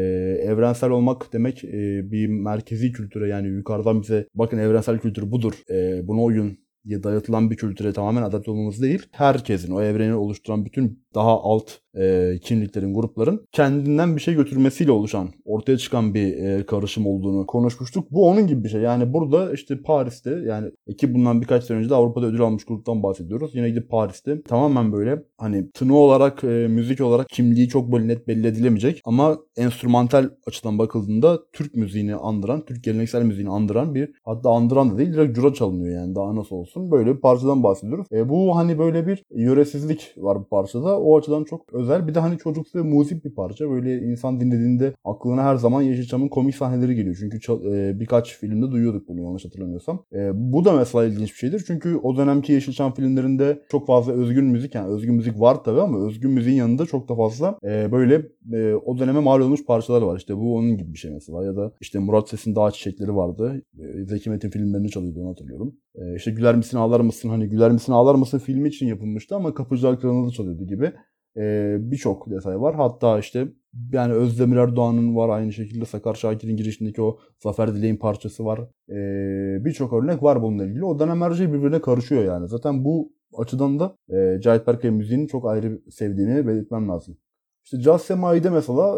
evrensel 0.43 0.91
olmak 0.91 1.33
demek 1.33 1.65
e, 1.65 2.11
bir 2.11 2.27
merkezi 2.27 2.93
kültüre 2.93 3.29
yani 3.29 3.49
yukarıdan 3.49 4.03
bize 4.03 4.27
bakın 4.35 4.59
evrensel 4.59 4.99
kültür 4.99 5.31
budur. 5.33 5.53
E, 5.71 6.09
buna 6.09 6.23
uyun 6.23 6.59
dayatılan 6.85 7.51
bir 7.51 7.57
kültüre 7.57 7.93
tamamen 7.93 8.23
adapte 8.23 8.51
olmamız 8.51 8.83
değil. 8.83 9.03
Herkesin 9.11 9.73
o 9.73 9.83
evreni 9.83 10.15
oluşturan 10.15 10.65
bütün 10.65 11.03
daha 11.15 11.43
alt 11.43 11.71
e, 11.97 12.35
kimliklerin, 12.43 12.95
grupların 12.95 13.47
kendinden 13.53 14.17
bir 14.17 14.21
şey 14.21 14.35
götürmesiyle 14.35 14.91
oluşan, 14.91 15.29
ortaya 15.45 15.79
çıkan 15.79 16.15
bir 16.15 16.37
e, 16.37 16.67
karışım 16.67 17.07
olduğunu 17.07 17.47
konuşmuştuk. 17.47 18.11
Bu 18.11 18.29
onun 18.29 18.47
gibi 18.47 18.65
bir 18.65 18.69
şey. 18.69 18.81
Yani 18.81 19.13
burada 19.13 19.53
işte 19.53 19.83
Paris'te 19.83 20.31
yani 20.31 20.71
ki 20.99 21.15
bundan 21.15 21.43
birkaç 21.43 21.65
sene 21.65 21.79
önce 21.79 21.91
de 21.91 21.95
Avrupa'da 21.95 22.27
ödül 22.27 22.41
almış 22.41 22.65
gruptan 22.65 23.03
bahsediyoruz. 23.03 23.51
Yine 23.55 23.69
gidip 23.69 23.91
Paris'te 23.91 24.43
tamamen 24.43 24.93
böyle 24.93 25.23
hani 25.39 25.71
tını 25.71 25.97
olarak, 25.97 26.45
e, 26.45 26.47
müzik 26.47 27.01
olarak 27.01 27.29
kimliği 27.29 27.69
çok 27.69 27.93
böyle 27.93 28.09
net 28.09 28.29
belli 28.29 28.47
edilemeyecek 28.47 29.01
ama 29.05 29.39
enstrümantal 29.57 30.31
açıdan 30.47 30.79
bakıldığında 30.79 31.39
Türk 31.53 31.75
müziğini 31.75 32.15
andıran, 32.15 32.65
Türk 32.65 32.85
geleneksel 32.85 33.23
müziğini 33.23 33.51
andıran 33.51 33.95
bir 33.95 34.11
hatta 34.25 34.51
andıran 34.51 34.91
da 34.91 34.99
değil 34.99 35.13
direkt 35.13 35.37
cura 35.37 35.55
çalınıyor 35.55 35.95
yani 35.95 36.15
daha 36.15 36.37
nasıl 36.37 36.57
olsun. 36.57 36.68
Böyle 36.77 37.17
bir 37.17 37.21
parçadan 37.21 37.63
bahsediyoruz. 37.63 38.07
E, 38.13 38.29
bu 38.29 38.57
hani 38.57 38.79
böyle 38.79 39.07
bir 39.07 39.25
yöresizlik 39.35 40.15
var 40.17 40.39
bu 40.41 40.45
parçada. 40.45 41.01
O 41.01 41.19
açıdan 41.19 41.45
çok 41.45 41.75
özel. 41.75 42.09
Bir 42.09 42.15
de 42.15 42.21
hani 42.21 42.39
çocuksu 42.39 42.79
ve 42.79 42.83
muzik 42.83 43.25
bir 43.25 43.35
parça. 43.35 43.71
Böyle 43.71 43.99
insan 43.99 44.41
dinlediğinde 44.41 44.93
aklına 45.05 45.43
her 45.45 45.57
zaman 45.57 45.83
Yeşilçam'ın 45.83 46.29
komik 46.29 46.55
sahneleri 46.55 46.95
geliyor. 46.95 47.17
Çünkü 47.21 47.39
e, 47.53 48.01
birkaç 48.01 48.39
filmde 48.39 48.71
duyuyorduk 48.71 49.09
bunu 49.09 49.21
yanlış 49.23 49.45
hatırlamıyorsam. 49.45 50.05
E, 50.13 50.31
bu 50.35 50.65
da 50.65 50.73
mesela 50.73 51.05
ilginç 51.05 51.29
bir 51.33 51.39
şeydir. 51.39 51.65
Çünkü 51.67 51.97
o 51.97 52.17
dönemki 52.17 52.53
Yeşilçam 52.53 52.95
filmlerinde 52.95 53.63
çok 53.71 53.87
fazla 53.87 54.13
özgün 54.13 54.45
müzik 54.45 54.75
yani 54.75 54.89
özgün 54.89 55.15
müzik 55.15 55.41
var 55.41 55.65
tabii 55.65 55.81
ama 55.81 56.07
özgün 56.07 56.31
müziğin 56.31 56.57
yanında 56.57 56.87
çok 56.87 57.09
da 57.09 57.15
fazla 57.15 57.59
e, 57.65 57.93
böyle 57.93 58.23
e, 58.53 58.75
o 58.75 58.99
döneme 58.99 59.21
mal 59.21 59.41
olmuş 59.41 59.65
parçalar 59.65 60.03
var. 60.03 60.17
İşte 60.17 60.37
bu 60.37 60.57
onun 60.57 60.77
gibi 60.77 60.93
bir 60.93 60.99
şey 60.99 61.11
mesela. 61.11 61.45
Ya 61.45 61.57
da 61.57 61.73
işte 61.81 61.99
Murat 61.99 62.29
Ses'in 62.29 62.55
Dağ 62.55 62.71
Çiçekleri 62.71 63.17
vardı. 63.17 63.63
E, 63.79 64.05
Zeki 64.05 64.31
Metin 64.31 64.51
filmlerini 64.51 64.91
çalıyordu 64.91 65.21
onu 65.21 65.31
hatırlıyorum. 65.31 65.75
E, 65.95 66.15
işte 66.17 66.31
Güler 66.31 66.55
Misin 66.59 66.79
Ağlar 66.79 67.01
Mısın 67.01 67.29
hani 67.29 67.49
Güler 67.49 67.71
Misin 67.71 67.93
Ağlar 67.93 68.15
Mısın 68.15 68.39
filmi 68.39 68.69
için 68.69 68.87
yapılmıştı 68.87 69.37
ama 69.37 69.55
Kapıcılar 69.55 70.01
Kralı'nı 70.01 70.33
çalıyordu 70.33 70.65
gibi 70.65 70.93
e, 71.37 71.77
birçok 71.81 72.31
detay 72.31 72.61
var. 72.61 72.75
Hatta 72.75 73.19
işte 73.19 73.49
yani 73.93 74.13
Özdemir 74.13 74.57
Erdoğan'ın 74.57 75.17
var 75.17 75.29
aynı 75.29 75.53
şekilde 75.53 75.85
Sakar 75.85 76.15
Şakir'in 76.15 76.57
girişindeki 76.57 77.03
o 77.03 77.19
Zafer 77.43 77.75
Dilek'in 77.75 77.97
parçası 77.97 78.45
var. 78.45 78.61
E, 78.89 79.65
birçok 79.65 79.93
örnek 79.93 80.23
var 80.23 80.43
bununla 80.43 80.67
ilgili. 80.67 80.85
O 80.85 80.99
dönem 80.99 81.21
her 81.21 81.35
şey 81.35 81.53
birbirine 81.53 81.81
karışıyor 81.81 82.25
yani. 82.25 82.49
Zaten 82.49 82.85
bu 82.85 83.13
açıdan 83.39 83.81
da 83.81 83.97
e, 84.11 84.41
Cahit 84.41 84.67
Berkay 84.67 84.91
müziğini 84.91 85.29
çok 85.29 85.47
ayrı 85.47 85.83
sevdiğini 85.91 86.47
belirtmem 86.47 86.89
lazım. 86.89 87.17
İşte 87.65 87.81
Jazz 87.81 88.03
Semai'de 88.03 88.51
mesela 88.51 88.97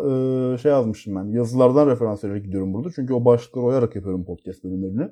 e, 0.54 0.58
şey 0.58 0.72
yazmıştım 0.72 1.16
ben. 1.16 1.24
Yazılardan 1.24 1.86
referans 1.86 2.24
vererek 2.24 2.44
gidiyorum 2.44 2.74
burada. 2.74 2.88
Çünkü 2.94 3.14
o 3.14 3.24
başlıkları 3.24 3.64
oyarak 3.64 3.96
yapıyorum 3.96 4.24
podcast 4.24 4.64
bölümlerini. 4.64 5.10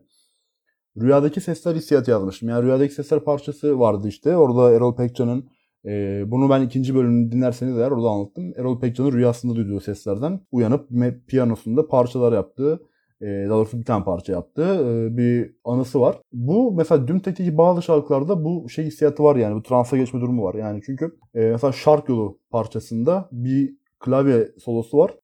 Rüyadaki 1.00 1.40
Sesler 1.40 1.74
hissiyatı 1.74 2.10
yazmıştım. 2.10 2.48
Yani 2.48 2.62
Rüyadaki 2.62 2.94
Sesler 2.94 3.20
parçası 3.20 3.78
vardı 3.78 4.08
işte. 4.08 4.36
Orada 4.36 4.72
Erol 4.72 4.96
Pekcan'ın 4.96 5.48
e, 5.84 6.22
bunu 6.26 6.50
ben 6.50 6.62
ikinci 6.62 6.94
bölümünü 6.94 7.32
dinlerseniz 7.32 7.78
eğer 7.78 7.90
orada 7.90 8.08
anlattım. 8.08 8.52
Erol 8.56 8.80
Pekcan'ın 8.80 9.12
rüyasında 9.12 9.54
duyduğu 9.54 9.80
seslerden 9.80 10.40
uyanıp 10.52 10.88
piyanosunda 11.26 11.88
parçalar 11.88 12.32
yaptığı, 12.32 12.80
e, 13.20 13.26
daha 13.26 13.58
doğrusu 13.58 13.78
bir 13.78 13.84
tane 13.84 14.04
parça 14.04 14.32
yaptığı 14.32 14.74
e, 14.74 15.16
bir 15.16 15.54
anısı 15.64 16.00
var. 16.00 16.16
Bu 16.32 16.72
mesela 16.72 17.08
Dümtek'teki 17.08 17.58
bazı 17.58 17.82
şarkılarda 17.82 18.44
bu 18.44 18.68
şey 18.68 18.84
hissiyatı 18.84 19.22
var 19.22 19.36
yani 19.36 19.54
bu 19.54 19.62
transa 19.62 19.96
geçme 19.96 20.20
durumu 20.20 20.44
var. 20.44 20.54
Yani 20.54 20.80
çünkü 20.86 21.18
e, 21.34 21.40
mesela 21.50 21.72
Şark 21.72 22.08
Yolu 22.08 22.38
parçasında 22.50 23.28
bir 23.32 23.77
klavye 24.00 24.48
solosu 24.58 24.98
var. 24.98 25.14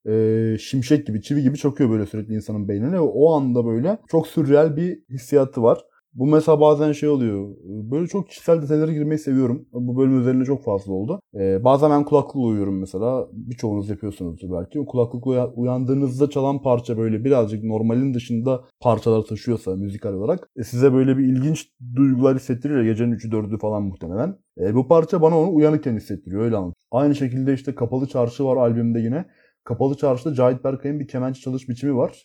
E, 0.53 0.57
şimşek 0.57 1.07
gibi, 1.07 1.21
çivi 1.21 1.41
gibi 1.41 1.57
çakıyor 1.57 1.89
böyle 1.89 2.05
sürekli 2.05 2.33
insanın 2.33 2.67
beynine. 2.67 2.99
O 2.99 3.33
anda 3.33 3.65
böyle 3.65 3.97
çok 4.07 4.27
sürreal 4.27 4.75
bir 4.75 4.99
hissiyatı 5.09 5.63
var. 5.63 5.79
Bu 6.15 6.25
mesela 6.25 6.61
bazen 6.61 6.91
şey 6.91 7.09
oluyor. 7.09 7.55
Böyle 7.63 8.07
çok 8.07 8.29
kişisel 8.29 8.61
detaylara 8.61 8.91
girmeyi 8.93 9.19
seviyorum. 9.19 9.65
Bu 9.73 9.97
bölüm 9.97 10.19
üzerinde 10.19 10.45
çok 10.45 10.63
fazla 10.63 10.93
oldu. 10.93 11.19
Ee, 11.35 11.63
bazen 11.63 11.91
ben 11.91 12.03
kulaklıkla 12.05 12.39
uyuyorum 12.39 12.79
mesela. 12.79 13.27
Birçoğunuz 13.31 13.89
yapıyorsunuzdur 13.89 14.51
belki. 14.51 14.79
O 14.79 14.85
kulaklıkla 14.85 15.47
uyandığınızda 15.47 16.29
çalan 16.29 16.61
parça 16.61 16.97
böyle 16.97 17.23
birazcık 17.23 17.63
normalin 17.63 18.13
dışında 18.13 18.63
parçalar 18.81 19.21
taşıyorsa 19.21 19.75
müzikal 19.75 20.13
olarak 20.13 20.49
e, 20.57 20.63
size 20.63 20.93
böyle 20.93 21.17
bir 21.17 21.23
ilginç 21.23 21.69
duygular 21.95 22.37
hissettiriyor 22.37 22.79
ya 22.79 22.85
gecenin 22.85 23.15
3'ü 23.15 23.29
4'ü 23.29 23.59
falan 23.59 23.83
muhtemelen. 23.83 24.37
E, 24.59 24.75
bu 24.75 24.87
parça 24.87 25.21
bana 25.21 25.39
onu 25.39 25.55
uyanıkken 25.55 25.95
hissettiriyor 25.95 26.41
öyle 26.41 26.55
anladım. 26.55 26.75
Aynı 26.91 27.15
şekilde 27.15 27.53
işte 27.53 27.75
Kapalı 27.75 28.07
Çarşı 28.07 28.45
var 28.45 28.57
albümde 28.57 28.99
yine. 28.99 29.25
Kapalı 29.63 29.97
Çarşı'da 29.97 30.33
Cahit 30.33 30.63
Berkay'ın 30.63 30.99
bir 30.99 31.07
kemençe 31.07 31.41
çalış 31.41 31.69
biçimi 31.69 31.95
var. 31.95 32.23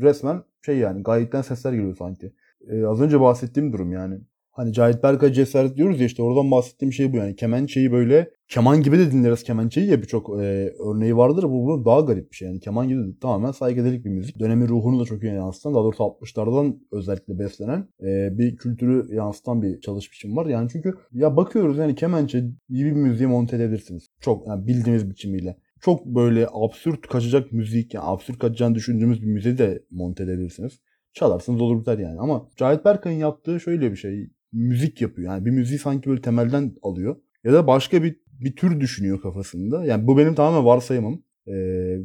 Resmen 0.00 0.42
şey 0.66 0.78
yani 0.78 1.02
gayetten 1.02 1.42
sesler 1.42 1.72
geliyor 1.72 1.96
sanki. 1.96 2.32
Ee, 2.70 2.84
az 2.84 3.00
önce 3.00 3.20
bahsettiğim 3.20 3.72
durum 3.72 3.92
yani. 3.92 4.20
Hani 4.58 4.72
Cahit 4.72 5.02
Berkay 5.02 5.32
cesaret 5.32 5.76
diyoruz 5.76 6.00
ya 6.00 6.06
işte 6.06 6.22
oradan 6.22 6.50
bahsettiğim 6.50 6.92
şey 6.92 7.12
bu 7.12 7.16
yani. 7.16 7.36
Kemençeyi 7.36 7.92
böyle 7.92 8.30
keman 8.48 8.82
gibi 8.82 8.98
de 8.98 9.12
dinleriz 9.12 9.42
kemençeyi 9.42 9.90
ya 9.90 10.02
birçok 10.02 10.30
e, 10.40 10.72
örneği 10.88 11.16
vardır. 11.16 11.44
Bu 11.44 11.66
bunun 11.66 11.84
daha 11.84 12.00
garip 12.00 12.30
bir 12.30 12.36
şey 12.36 12.48
yani. 12.48 12.60
Keman 12.60 12.88
gibi 12.88 13.00
de 13.00 13.18
tamamen 13.20 13.52
saygedelik 13.52 14.04
bir 14.04 14.10
müzik. 14.10 14.38
Dönemin 14.38 14.68
ruhunu 14.68 15.00
da 15.00 15.04
çok 15.04 15.22
iyi 15.22 15.34
yansıtan 15.34 15.74
daha 15.74 15.82
doğrusu 15.82 16.02
60'lardan 16.02 16.78
özellikle 16.92 17.38
beslenen 17.38 17.88
e, 18.02 18.38
bir 18.38 18.56
kültürü 18.56 19.14
yansıtan 19.14 19.62
bir 19.62 19.80
çalış 19.80 20.12
biçim 20.12 20.36
var. 20.36 20.46
Yani 20.46 20.68
çünkü 20.72 20.94
ya 21.12 21.36
bakıyoruz 21.36 21.78
yani 21.78 21.94
kemençe 21.94 22.38
gibi 22.68 22.90
bir 22.90 22.92
müziği 22.92 23.28
monte 23.28 23.56
edebilirsiniz. 23.56 24.08
Çok 24.20 24.46
yani 24.46 24.66
bildiğimiz 24.66 25.10
biçimiyle 25.10 25.56
çok 25.80 26.06
böyle 26.06 26.46
absürt 26.52 27.06
kaçacak 27.06 27.52
müzik 27.52 27.94
yani 27.94 28.04
absürt 28.04 28.38
kaçacağını 28.38 28.74
düşündüğümüz 28.74 29.22
bir 29.22 29.26
müziği 29.26 29.58
de 29.58 29.82
monte 29.90 30.24
edebilirsiniz. 30.24 30.80
Çalarsınız 31.18 31.60
olur 31.60 31.80
biter 31.80 31.98
yani. 31.98 32.20
Ama 32.20 32.48
Cahit 32.56 32.84
Berkay'ın 32.84 33.18
yaptığı 33.18 33.60
şöyle 33.60 33.90
bir 33.90 33.96
şey. 33.96 34.30
Müzik 34.52 35.00
yapıyor. 35.00 35.32
Yani 35.32 35.44
bir 35.44 35.50
müziği 35.50 35.78
sanki 35.78 36.10
böyle 36.10 36.20
temelden 36.20 36.74
alıyor. 36.82 37.16
Ya 37.44 37.52
da 37.52 37.66
başka 37.66 38.02
bir 38.02 38.16
bir 38.32 38.56
tür 38.56 38.80
düşünüyor 38.80 39.20
kafasında. 39.20 39.84
Yani 39.84 40.06
bu 40.06 40.18
benim 40.18 40.34
tamamen 40.34 40.64
varsayımım. 40.64 41.22
Ee, 41.46 41.52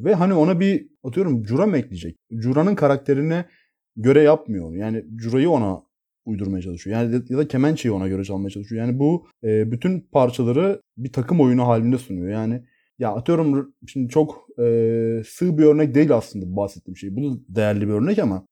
ve 0.03 0.13
hani 0.13 0.34
ona 0.34 0.60
bir 0.60 0.89
atıyorum 1.03 1.43
Cura 1.43 1.65
mı 1.65 1.77
ekleyecek? 1.77 2.17
Cura'nın 2.34 2.75
karakterine 2.75 3.46
göre 3.96 4.22
yapmıyor. 4.22 4.75
Yani 4.75 5.05
Cura'yı 5.15 5.50
ona 5.50 5.84
uydurmaya 6.25 6.62
çalışıyor. 6.62 6.98
Yani 6.98 7.22
ya 7.29 7.38
da 7.38 7.48
kemençeyi 7.48 7.91
ona 7.91 8.08
göre 8.08 8.24
çalmaya 8.24 8.50
çalışıyor. 8.50 8.86
Yani 8.86 9.00
bu 9.00 9.27
e, 9.43 9.72
bütün 9.72 10.00
parçaları 10.12 10.82
bir 10.98 11.12
takım 11.12 11.41
oyunu 11.41 11.67
halinde 11.67 11.98
sunuyor. 11.98 12.29
Yani 12.29 12.63
ya 13.00 13.13
atıyorum 13.13 13.74
şimdi 13.88 14.10
çok 14.10 14.48
e, 14.60 14.63
sığ 15.25 15.58
bir 15.58 15.63
örnek 15.63 15.96
değil 15.96 16.15
aslında 16.15 16.55
bahsettiğim 16.55 16.98
şey. 16.98 17.15
Bu 17.15 17.43
değerli 17.50 17.88
bir 17.88 17.93
örnek 17.93 18.20
ama 18.20 18.48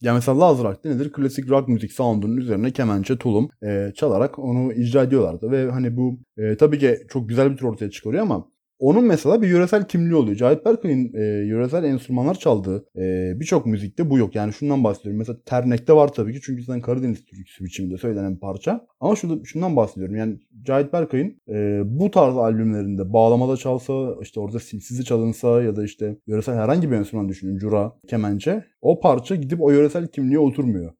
ya 0.00 0.14
mesela 0.14 0.40
Lazır 0.40 0.64
Rock'ta 0.64 0.88
nedir? 0.88 1.12
Klasik 1.12 1.50
rock 1.50 1.68
müzik 1.68 1.92
sound'unun 1.92 2.36
üzerine 2.36 2.70
kemençe, 2.70 3.18
tulum 3.18 3.48
e, 3.66 3.92
çalarak 3.96 4.38
onu 4.38 4.72
icra 4.72 5.02
ediyorlardı. 5.02 5.50
Ve 5.50 5.70
hani 5.70 5.96
bu 5.96 6.18
e, 6.36 6.56
tabii 6.56 6.78
ki 6.78 6.98
çok 7.08 7.28
güzel 7.28 7.50
bir 7.52 7.56
tür 7.56 7.66
ortaya 7.66 7.90
çıkarıyor 7.90 8.22
ama 8.22 8.48
onun 8.84 9.04
mesela 9.04 9.42
bir 9.42 9.48
yöresel 9.48 9.88
kimliği 9.88 10.14
oluyor. 10.14 10.36
Cahit 10.36 10.64
Berkay'ın 10.64 11.14
e, 11.14 11.22
yöresel 11.46 11.84
enstrümanlar 11.84 12.34
çaldığı 12.34 12.86
e, 12.96 13.32
birçok 13.40 13.66
müzikte 13.66 14.10
bu 14.10 14.18
yok. 14.18 14.34
Yani 14.34 14.52
şundan 14.52 14.84
bahsediyorum. 14.84 15.18
Mesela 15.18 15.38
Ternek'te 15.46 15.92
var 15.92 16.12
tabii 16.12 16.32
ki 16.32 16.40
çünkü 16.42 16.62
zaten 16.62 16.80
Karadeniz 16.80 17.24
türküsü 17.24 17.64
biçiminde 17.64 17.98
söylenen 17.98 18.36
parça. 18.36 18.86
Ama 19.00 19.16
şurada, 19.16 19.44
şundan 19.44 19.76
bahsediyorum. 19.76 20.16
Yani 20.16 20.38
Cahit 20.62 20.92
Berkay'ın 20.92 21.40
e, 21.48 21.82
bu 21.84 22.10
tarz 22.10 22.36
albümlerinde 22.36 23.12
bağlamada 23.12 23.56
çalsa, 23.56 24.14
işte 24.22 24.40
orada 24.40 24.60
silsizi 24.60 25.04
çalınsa 25.04 25.62
ya 25.62 25.76
da 25.76 25.84
işte 25.84 26.16
yöresel 26.26 26.54
herhangi 26.54 26.90
bir 26.90 26.96
enstrüman 26.96 27.28
düşünün. 27.28 27.58
Cura, 27.58 27.92
kemençe. 28.08 28.64
O 28.80 29.00
parça 29.00 29.36
gidip 29.36 29.62
o 29.62 29.70
yöresel 29.70 30.08
kimliğe 30.08 30.38
oturmuyor. 30.38 30.92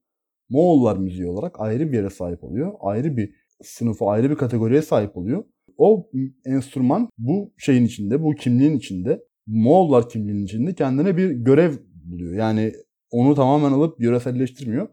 Moğollar 0.49 0.97
müziği 0.97 1.27
olarak 1.27 1.61
ayrı 1.61 1.93
bir 1.93 1.97
yere 1.97 2.11
sahip 2.11 2.45
oluyor. 2.45 2.73
Ayrı 2.81 3.17
bir 3.17 3.35
sınıfa, 3.63 4.11
ayrı 4.11 4.31
bir 4.31 4.37
kategoriye 4.37 4.83
sahip 4.83 5.17
oluyor 5.17 5.45
o 5.79 6.11
enstrüman 6.45 7.09
bu 7.19 7.53
şeyin 7.59 7.85
içinde, 7.85 8.23
bu 8.23 8.35
kimliğin 8.35 8.77
içinde, 8.77 9.21
Moğollar 9.47 10.09
kimliğinin 10.09 10.45
içinde 10.45 10.75
kendine 10.75 11.17
bir 11.17 11.31
görev 11.31 11.73
buluyor. 12.05 12.35
Yani 12.35 12.73
onu 13.11 13.35
tamamen 13.35 13.73
alıp 13.73 14.01
yöreselleştirmiyor. 14.01 14.89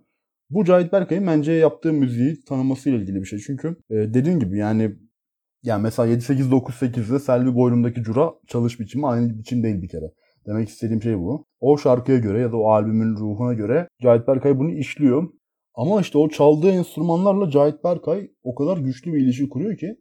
Bu 0.50 0.66
Cahit 0.66 0.94
Berkay'ın 0.94 1.28
bence 1.28 1.52
yaptığı 1.52 1.94
müziği 1.94 2.44
tanımasıyla 2.48 3.00
ilgili 3.00 3.22
bir 3.22 3.26
şey. 3.26 3.40
Çünkü 3.40 3.68
e, 3.68 3.96
dediğim 3.96 4.40
gibi 4.40 4.58
yani 4.58 4.96
yani 5.64 5.82
mesela 5.82 6.14
7-8-9-8'de 6.14 7.20
Selvi 7.20 7.56
Boylum'daki 7.56 8.04
Cura 8.04 8.34
çalış 8.48 8.80
biçimi 8.80 9.08
aynı 9.08 9.40
biçim 9.40 9.64
değil 9.64 9.82
bir 9.82 9.88
kere. 9.88 10.12
Demek 10.48 10.70
istediğim 10.70 11.02
şey 11.02 11.20
bu. 11.20 11.46
O 11.60 11.78
şarkıya 11.78 12.18
göre 12.18 12.42
ya 12.42 12.52
da 12.52 12.58
o 12.58 12.70
albümün 12.70 13.16
ruhuna 13.16 13.54
göre 13.54 13.88
Cahit 14.02 14.28
Berkay 14.28 14.60
bunu 14.60 14.72
işliyor. 14.72 15.30
Ama 15.74 16.02
işte 16.02 16.18
o 16.18 16.30
çaldığı 16.30 16.72
enstrümanlarla 16.72 17.50
Cahit 17.50 17.84
Berkay 17.84 18.32
o 18.44 18.56
kadar 18.56 18.78
güçlü 18.78 19.14
bir 19.14 19.20
ilişki 19.20 19.50
kuruyor 19.50 19.78
ki 19.78 19.98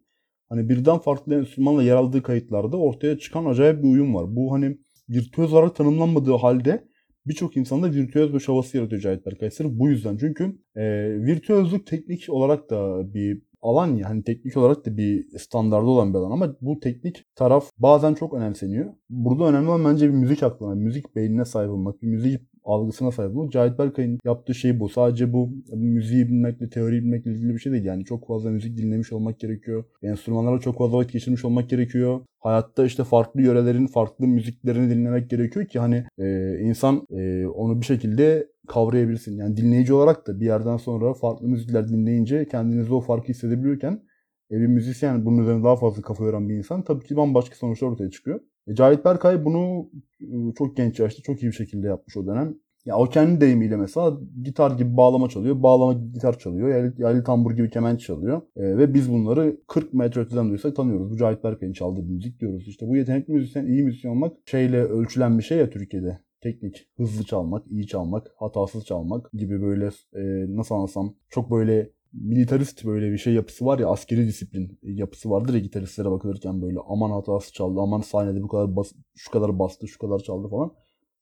hani 0.51 0.69
birden 0.69 0.99
farklı 0.99 1.35
enstrümanla 1.35 1.83
yer 1.83 1.97
aldığı 1.97 2.23
kayıtlarda 2.23 2.77
ortaya 2.77 3.19
çıkan 3.19 3.45
acayip 3.45 3.83
bir 3.83 3.89
uyum 3.89 4.15
var. 4.15 4.37
Bu 4.37 4.53
hani 4.53 4.79
virtüöz 5.09 5.53
olarak 5.53 5.77
tanımlanmadığı 5.77 6.33
halde 6.33 6.85
birçok 7.27 7.57
insanda 7.57 7.93
virtüöz 7.93 8.35
bir 8.35 8.45
havası 8.47 8.77
yaratıyor 8.77 9.03
Cahit 9.03 9.27
Berkay 9.27 9.51
bu 9.61 9.89
yüzden. 9.89 10.17
Çünkü 10.17 10.45
e, 10.77 10.83
virtüözlük 11.27 11.87
teknik 11.87 12.27
olarak 12.29 12.71
da 12.71 13.15
bir 13.15 13.43
alan 13.63 13.97
ya 13.97 14.09
hani 14.09 14.25
teknik 14.25 14.57
olarak 14.57 14.87
da 14.87 14.97
bir 14.97 15.39
standardı 15.39 15.87
olan 15.87 16.15
bir 16.15 16.19
alan 16.19 16.31
ama 16.31 16.57
bu 16.61 16.81
teknik 16.81 17.25
taraf 17.35 17.71
bazen 17.79 18.15
çok 18.15 18.35
önemseniyor. 18.35 18.93
Burada 19.11 19.45
önemli 19.45 19.69
olan 19.69 19.85
bence 19.85 20.09
bir 20.09 20.15
müzik 20.15 20.43
aklına, 20.43 20.75
müzik 20.75 21.17
beynine 21.17 21.45
sahip 21.45 21.71
olmak, 21.71 22.03
bir 22.03 22.07
müzik 22.07 22.41
algısına 22.65 23.13
sahip 23.13 23.37
olmak. 23.37 23.53
Cahit 23.53 23.79
Berkay'ın 23.79 24.19
yaptığı 24.25 24.55
şey 24.55 24.81
bu. 24.81 24.89
Sadece 24.89 25.33
bu 25.33 25.51
müziği 25.73 26.29
bilmekle, 26.29 26.71
teoriyi 26.71 27.03
bilmekle 27.03 27.33
ilgili 27.33 27.55
bir 27.55 27.59
şey 27.59 27.73
değil. 27.73 27.85
Yani 27.85 28.05
çok 28.05 28.27
fazla 28.27 28.51
müzik 28.51 28.79
dinlemiş 28.79 29.13
olmak 29.13 29.41
gerekiyor. 29.41 29.85
Enstrümanlarla 30.03 30.61
çok 30.61 30.79
fazla 30.79 30.99
vakit 30.99 31.13
geçirmiş 31.13 31.45
olmak 31.45 31.71
gerekiyor. 31.71 32.21
Hayatta 32.39 32.85
işte 32.85 33.05
farklı 33.05 33.43
yörelerin 33.43 33.87
farklı 33.87 34.27
müziklerini 34.27 34.91
dinlemek 34.91 35.31
gerekiyor 35.31 35.67
ki 35.67 35.79
hani 35.79 36.05
e, 36.19 36.59
insan 36.61 37.07
e, 37.11 37.47
onu 37.47 37.81
bir 37.81 37.87
şekilde 37.87 38.47
kavrayabilsin. 38.71 39.37
Yani 39.37 39.57
dinleyici 39.57 39.95
olarak 39.95 40.27
da 40.27 40.41
bir 40.41 40.47
yerden 40.47 40.77
sonra 40.77 41.15
farklı 41.15 41.49
müzikler 41.49 41.89
dinleyince 41.89 42.49
kendinizi 42.49 42.95
o 42.95 43.01
farkı 43.01 43.29
hissedebiliyorken 43.29 44.03
e, 44.51 44.61
bir 44.61 44.67
müzisyen 44.67 45.27
bunun 45.27 45.43
üzerine 45.43 45.65
daha 45.65 45.77
fazla 45.77 46.03
kafa 46.03 46.25
yoran 46.25 46.49
bir 46.49 46.55
insan 46.55 46.85
tabii 46.85 47.07
ki 47.07 47.17
bambaşka 47.17 47.55
sonuçlar 47.55 47.89
ortaya 47.89 48.11
çıkıyor. 48.11 48.41
E, 48.67 48.75
Cahit 48.75 49.05
Berkay 49.05 49.45
bunu 49.45 49.91
e, 50.21 50.55
çok 50.59 50.77
genç 50.77 51.01
yaşta 51.01 51.23
çok 51.23 51.43
iyi 51.43 51.47
bir 51.47 51.57
şekilde 51.57 51.87
yapmış 51.87 52.17
o 52.17 52.27
dönem. 52.27 52.55
Ya 52.85 52.97
o 52.97 53.05
kendi 53.05 53.41
deyimiyle 53.41 53.77
mesela 53.77 54.19
gitar 54.43 54.71
gibi 54.71 54.97
bağlama 54.97 55.29
çalıyor, 55.29 55.63
bağlama 55.63 55.93
gitar 55.93 56.39
çalıyor, 56.39 56.69
yaylı, 56.69 56.95
yaylı 56.99 57.25
tambur 57.25 57.53
gibi 57.53 57.71
kemenç 57.71 58.01
çalıyor. 58.01 58.43
E, 58.57 58.63
ve 58.79 58.95
biz 58.95 59.13
bunları 59.13 59.57
40 59.69 59.95
metre 59.95 60.21
öteden 60.21 60.51
duysak 60.51 60.77
tanıyoruz. 60.77 61.11
Bu 61.11 61.17
Cahit 61.17 61.45
Berkay'ın 61.45 61.73
çaldığı 61.73 62.03
müzik 62.03 62.41
diyoruz. 62.41 62.69
İşte 62.69 62.89
bu 62.89 62.97
yetenekli 62.97 63.33
müzisyen, 63.33 63.67
iyi 63.67 63.83
müzisyen 63.83 64.11
olmak 64.11 64.37
şeyle 64.47 64.83
ölçülen 64.83 65.39
bir 65.39 65.43
şey 65.43 65.59
ya 65.59 65.71
Türkiye'de. 65.71 66.21
Teknik, 66.43 66.89
hızlı 66.97 67.25
çalmak, 67.25 67.67
iyi 67.71 67.87
çalmak, 67.87 68.27
hatasız 68.37 68.85
çalmak 68.85 69.33
gibi 69.33 69.63
böyle 69.63 69.87
e, 70.15 70.23
nasıl 70.57 70.75
anlasam 70.75 71.15
çok 71.29 71.51
böyle 71.51 71.91
militarist 72.13 72.85
böyle 72.85 73.13
bir 73.13 73.19
şey 73.19 73.35
yapısı 73.35 73.67
var 73.67 73.79
ya 73.79 73.89
askeri 73.89 74.27
disiplin 74.27 74.79
yapısı 74.83 75.31
vardır 75.31 75.55
ya 75.55 75.61
gitaristlere 75.61 76.11
bakılırken 76.11 76.63
böyle 76.63 76.79
aman 76.89 77.11
hatası 77.11 77.53
çaldı 77.53 77.81
aman 77.81 78.01
sahnede 78.01 78.43
bu 78.43 78.49
kadar 78.49 78.77
bas, 78.77 78.93
şu 79.15 79.31
kadar 79.31 79.59
bastı 79.59 79.89
şu 79.89 79.99
kadar 79.99 80.19
çaldı 80.19 80.49
falan. 80.49 80.73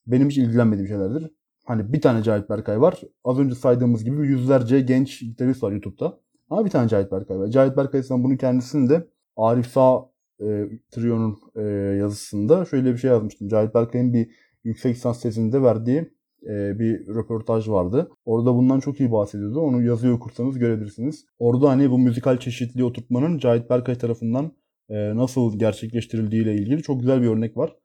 Benim 0.07 0.29
hiç 0.29 0.39
ilgilenmediğim 0.39 0.89
şeylerdir. 0.89 1.31
Hani 1.65 1.93
bir 1.93 2.01
tane 2.01 2.23
Cahit 2.23 2.51
Berkay 2.51 2.81
var. 2.81 3.01
Az 3.25 3.39
önce 3.39 3.55
saydığımız 3.55 4.05
gibi 4.05 4.27
yüzlerce 4.27 4.81
genç 4.81 5.21
gitarist 5.21 5.63
var 5.63 5.73
YouTube'da. 5.73 6.21
Ama 6.51 6.65
bir 6.65 6.71
tane 6.71 6.89
Cahit 6.89 7.13
Berkay 7.13 7.39
var. 7.39 7.49
Cahit 7.49 7.77
Berkay 7.77 8.03
sen 8.03 8.25
bunun 8.25 8.37
kendisini 8.37 8.89
de 8.89 9.09
Arif 9.37 9.67
Sağ 9.67 10.11
e, 10.41 10.69
Trio'nun 10.91 11.39
e, 11.57 11.63
yazısında 11.99 12.65
şöyle 12.65 12.93
bir 12.93 12.99
şey 12.99 13.11
yazmıştım. 13.11 13.49
Cahit 13.49 13.75
Berkay'ın 13.75 14.13
bir 14.13 14.31
yüksek 14.65 14.97
lisans 14.97 15.23
tezinde 15.23 15.63
verdiği 15.63 15.99
e, 16.43 16.79
bir 16.79 17.07
röportaj 17.07 17.69
vardı. 17.69 18.11
Orada 18.25 18.55
bundan 18.55 18.81
çok 18.81 19.01
iyi 19.01 19.13
bahsediyordu. 19.13 19.61
Onu 19.61 19.83
yazıyor 19.83 20.15
okursanız 20.15 20.59
görebilirsiniz. 20.59 21.25
Orada 21.39 21.71
hani 21.71 21.91
bu 21.91 21.99
müzikal 21.99 22.39
çeşitliliği 22.39 22.85
oturtmanın 22.85 23.39
Cahit 23.39 23.71
Berkay 23.71 23.99
tarafından 23.99 24.53
e, 24.89 25.17
nasıl 25.17 25.59
gerçekleştirildiği 25.59 26.43
ile 26.43 26.55
ilgili 26.55 26.83
çok 26.83 27.01
güzel 27.01 27.23
bir 27.23 27.27
örnek 27.27 27.57
var. 27.57 27.77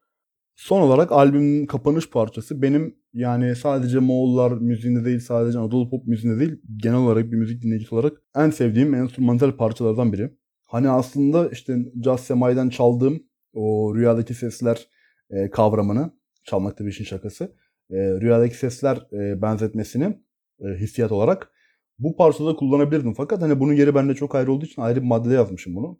Son 0.55 0.81
olarak 0.81 1.11
albümün 1.11 1.65
kapanış 1.65 2.09
parçası 2.09 2.61
benim 2.61 2.95
yani 3.13 3.55
sadece 3.55 3.99
Moğollar 3.99 4.51
müziğinde 4.51 5.05
değil 5.05 5.19
sadece 5.19 5.59
Anadolu 5.59 5.89
pop 5.89 6.07
müziğinde 6.07 6.39
değil 6.39 6.61
genel 6.77 6.97
olarak 6.97 7.31
bir 7.31 7.37
müzik 7.37 7.63
dinleyicisi 7.63 7.95
olarak 7.95 8.13
en 8.35 8.49
sevdiğim 8.49 8.93
enstrümantal 8.93 9.51
parçalardan 9.51 10.13
biri. 10.13 10.31
Hani 10.67 10.89
aslında 10.89 11.49
işte 11.49 11.77
Jazz 12.03 12.19
Semai'den 12.19 12.69
çaldığım 12.69 13.23
o 13.53 13.95
rüyadaki 13.95 14.33
sesler 14.33 14.87
e, 15.29 15.49
kavramını 15.49 16.11
çalmak 16.43 16.77
tabii 16.77 16.89
işin 16.89 17.03
şakası 17.03 17.55
e, 17.91 17.95
rüyadaki 17.95 18.57
sesler 18.57 18.97
e, 19.13 19.41
benzetmesini 19.41 20.19
e, 20.59 20.67
hissiyat 20.67 21.11
olarak 21.11 21.51
bu 21.99 22.15
parçada 22.15 22.55
kullanabilirdim. 22.55 23.13
Fakat 23.13 23.41
hani 23.41 23.59
bunun 23.59 23.73
yeri 23.73 23.95
bende 23.95 24.15
çok 24.15 24.35
ayrı 24.35 24.51
olduğu 24.51 24.65
için 24.65 24.81
ayrı 24.81 25.01
bir 25.01 25.07
maddede 25.07 25.33
yazmışım 25.33 25.75
bunu. 25.75 25.99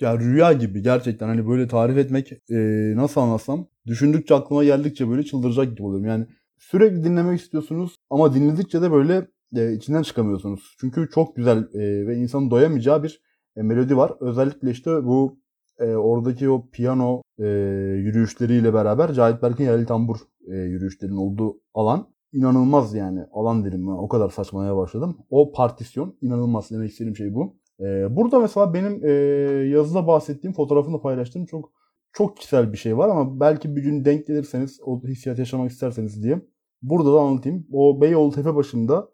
Ya 0.00 0.18
rüya 0.18 0.52
gibi 0.52 0.82
gerçekten 0.82 1.28
hani 1.28 1.48
böyle 1.48 1.68
tarif 1.68 1.96
etmek 1.98 2.32
e, 2.32 2.56
nasıl 2.96 3.20
anlatsam 3.20 3.68
düşündükçe 3.86 4.34
aklıma 4.34 4.64
geldikçe 4.64 5.08
böyle 5.08 5.22
çıldıracak 5.22 5.70
gibi 5.70 5.82
oluyorum. 5.82 6.06
Yani 6.06 6.26
sürekli 6.58 7.04
dinlemek 7.04 7.40
istiyorsunuz 7.40 7.96
ama 8.10 8.34
dinledikçe 8.34 8.82
de 8.82 8.92
böyle 8.92 9.28
e, 9.56 9.72
içinden 9.72 10.02
çıkamıyorsunuz. 10.02 10.76
Çünkü 10.80 11.08
çok 11.14 11.36
güzel 11.36 11.58
e, 11.58 12.06
ve 12.06 12.16
insanın 12.16 12.50
doyamayacağı 12.50 13.02
bir 13.02 13.22
e, 13.56 13.62
melodi 13.62 13.96
var. 13.96 14.12
Özellikle 14.20 14.70
işte 14.70 14.90
bu 14.90 15.38
e, 15.78 15.84
oradaki 15.84 16.50
o 16.50 16.68
piyano 16.72 17.22
e, 17.38 17.46
yürüyüşleriyle 17.96 18.74
beraber 18.74 19.12
Cahit 19.12 19.42
Berk'in 19.42 19.64
Yaylı 19.64 19.86
Tambur 19.86 20.16
e, 20.46 20.54
yürüyüşlerin 20.56 21.16
olduğu 21.16 21.60
alan 21.74 22.08
inanılmaz 22.32 22.94
yani. 22.94 23.20
Alan 23.32 23.64
dedim 23.64 23.88
o 23.88 24.08
kadar 24.08 24.30
saçmalamaya 24.30 24.76
başladım. 24.76 25.18
O 25.30 25.52
partisyon 25.52 26.16
inanılmaz 26.20 26.70
demek 26.70 26.90
istediğim 26.90 27.16
şey 27.16 27.34
bu. 27.34 27.56
E, 27.80 28.16
burada 28.16 28.40
mesela 28.40 28.74
benim 28.74 29.06
e, 29.06 29.10
yazıda 29.68 30.06
bahsettiğim 30.06 30.54
fotoğrafını 30.54 31.00
paylaştığım 31.00 31.46
çok 31.46 31.72
çok 32.12 32.36
kişisel 32.36 32.72
bir 32.72 32.78
şey 32.78 32.98
var 32.98 33.08
ama 33.08 33.40
belki 33.40 33.76
bir 33.76 33.82
gün 33.82 34.04
denk 34.04 34.26
gelirseniz 34.26 34.80
o 34.84 35.02
hissiyat 35.02 35.38
yaşamak 35.38 35.70
isterseniz 35.70 36.22
diye 36.22 36.42
burada 36.82 37.12
da 37.14 37.20
anlatayım. 37.20 37.66
O 37.72 38.00
Beyoğlu 38.00 38.32
tepe 38.32 38.54
başında 38.54 39.08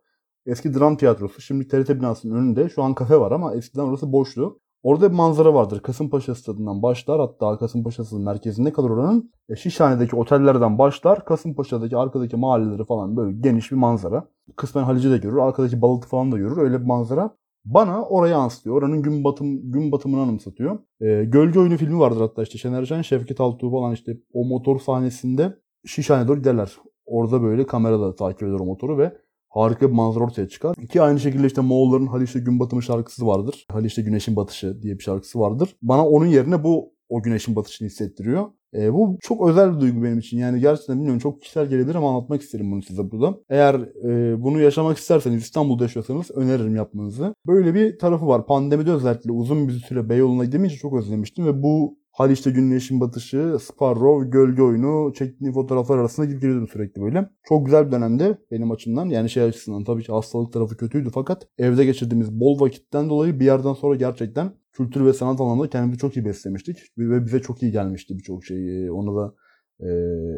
Eski 0.47 0.75
dram 0.75 0.97
tiyatrosu. 0.97 1.41
Şimdi 1.41 1.69
TRT 1.69 1.91
binasının 1.91 2.35
önünde. 2.35 2.69
Şu 2.69 2.83
an 2.83 2.95
kafe 2.95 3.21
var 3.21 3.33
ama 3.33 3.55
eskiden 3.55 3.83
orası 3.83 4.13
boştu. 4.13 4.61
Orada 4.83 5.11
bir 5.11 5.17
manzara 5.17 5.55
vardır. 5.55 5.81
Kasımpaşa 5.81 6.35
stadından 6.35 6.83
başlar. 6.83 7.21
Hatta 7.21 7.59
Kasımpaşa 7.59 8.05
stadının 8.05 8.25
merkezinde 8.25 8.73
kalır 8.73 8.91
oranın. 8.91 9.33
E, 9.49 9.57
Şişhane'deki 9.57 10.17
otellerden 10.17 10.79
başlar. 10.79 11.25
Kasımpaşa'daki 11.25 11.97
arkadaki 11.97 12.37
mahalleleri 12.37 12.85
falan 12.85 13.17
böyle 13.17 13.39
geniş 13.41 13.71
bir 13.71 13.77
manzara. 13.77 14.29
Kısmen 14.57 14.83
Halici 14.83 15.11
de 15.11 15.19
görür. 15.19 15.37
Arkadaki 15.37 15.83
Balıklı 15.83 16.09
falan 16.09 16.33
da 16.33 16.39
görür. 16.39 16.57
Öyle 16.57 16.81
bir 16.81 16.87
manzara. 16.87 17.37
Bana 17.65 18.03
oraya 18.05 18.31
yansıtıyor. 18.31 18.77
Oranın 18.77 19.03
gün 19.03 19.25
batım 19.25 19.73
gün 19.73 19.93
batımını 19.93 20.23
anımsatıyor. 20.23 20.79
E, 21.01 21.25
Gölge 21.25 21.61
Oyunu 21.61 21.77
filmi 21.77 21.99
vardır 21.99 22.21
hatta 22.21 22.43
işte 22.43 22.59
Şener 22.59 22.85
Şen, 22.85 23.03
Şevket 23.03 23.41
Altuğ 23.41 23.71
falan 23.71 23.93
işte 23.93 24.17
o 24.33 24.45
motor 24.45 24.79
sahnesinde 24.79 25.59
Şişhane'ye 25.87 26.29
doğru 26.29 26.39
giderler. 26.39 26.77
Orada 27.07 27.43
böyle 27.43 27.67
kamerada 27.67 28.15
takip 28.15 28.43
eder 28.43 28.61
o 28.61 28.65
motoru 28.65 28.99
ve 28.99 29.17
harika 29.53 29.89
bir 29.89 29.95
manzara 29.95 30.25
ortaya 30.25 30.49
çıkar. 30.49 30.75
Ki 30.75 31.03
aynı 31.03 31.21
şekilde 31.21 31.47
işte 31.47 31.61
Moğolların 31.61 32.07
Haliç'te 32.07 32.39
Gün 32.39 32.61
Batımı 32.61 32.83
şarkısı 32.83 33.27
vardır. 33.27 33.67
Haliç'te 33.71 34.03
Güneşin 34.03 34.37
Batışı 34.37 34.83
diye 34.83 34.99
bir 34.99 35.03
şarkısı 35.03 35.41
vardır. 35.41 35.77
Bana 35.83 36.09
onun 36.09 36.27
yerine 36.27 36.65
bu 36.65 36.93
o 37.13 37.23
güneşin 37.23 37.57
batışını 37.57 37.89
hissettiriyor. 37.89 38.47
E, 38.75 38.93
bu 38.93 39.19
çok 39.21 39.49
özel 39.49 39.75
bir 39.75 39.81
duygu 39.81 40.03
benim 40.03 40.19
için. 40.19 40.39
Yani 40.39 40.61
gerçekten 40.61 40.97
bilmiyorum 40.97 41.19
çok 41.19 41.41
kişisel 41.41 41.67
gelebilir 41.67 41.95
ama 41.95 42.11
anlatmak 42.11 42.43
isterim 42.43 42.73
bunu 42.73 42.83
size 42.83 43.11
burada. 43.11 43.39
Eğer 43.51 43.75
e, 44.05 44.43
bunu 44.43 44.61
yaşamak 44.61 44.99
isterseniz 44.99 45.43
İstanbul'da 45.43 45.83
yaşıyorsanız 45.85 46.31
öneririm 46.31 46.77
yapmanızı. 46.77 47.35
Böyle 47.47 47.75
bir 47.75 47.99
tarafı 47.99 48.27
var. 48.27 48.47
Pandemide 48.47 48.93
özellikle 48.93 49.33
uzun 49.33 49.69
bir 49.69 49.73
süre 49.73 50.09
Beyoğlu'na 50.09 50.45
gidemeyince 50.45 50.77
çok 50.77 50.95
özlemiştim 50.95 51.47
ve 51.47 51.63
bu 51.63 51.99
Haliç'te 52.13 52.51
güneşin 52.51 53.01
batışı, 53.01 53.57
Sparrow, 53.61 54.31
gölge 54.31 54.63
oyunu 54.63 55.13
çektiğim 55.15 55.55
fotoğraflar 55.55 55.99
arasında 55.99 56.27
gidip 56.27 56.41
geliyordum 56.41 56.69
sürekli 56.69 57.03
böyle. 57.03 57.31
Çok 57.43 57.67
güzel 57.67 57.87
bir 57.87 57.93
dönemde 57.93 58.39
benim 58.51 58.71
açımdan. 58.71 59.07
Yani 59.07 59.31
şey 59.31 59.43
açısından 59.43 59.85
tabii 59.85 60.03
ki 60.03 60.13
hastalık 60.13 60.53
tarafı 60.53 60.77
kötüydü 60.77 61.11
fakat 61.15 61.49
evde 61.59 61.85
geçirdiğimiz 61.85 62.41
bol 62.41 62.61
vakitten 62.61 63.11
dolayı 63.11 63.41
bir 63.41 63.45
yerden 63.45 63.73
sonra 63.73 63.97
gerçekten 63.97 64.53
kültür 64.73 65.05
ve 65.05 65.13
sanat 65.13 65.41
alanında 65.41 65.71
kendimizi 65.71 65.99
çok 65.99 66.17
iyi 66.17 66.25
beslemiştik. 66.25 66.79
Ve 66.99 67.27
bize 67.27 67.41
çok 67.41 67.63
iyi 67.63 67.73
gelmişti 67.73 68.19
birçok 68.19 68.45
şey. 68.45 68.91
Onu 68.91 69.17
da 69.17 69.35
e, 69.81 69.89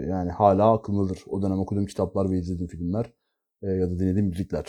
yani 0.09 0.31
hala 0.31 0.73
aklımdadır. 0.73 1.19
O 1.27 1.43
dönem 1.43 1.59
okuduğum 1.59 1.87
kitaplar 1.87 2.31
ve 2.31 2.39
izlediğim 2.39 2.69
filmler 2.69 3.13
e, 3.63 3.71
ya 3.71 3.91
da 3.91 3.99
dinlediğim 3.99 4.27
müzikler. 4.27 4.65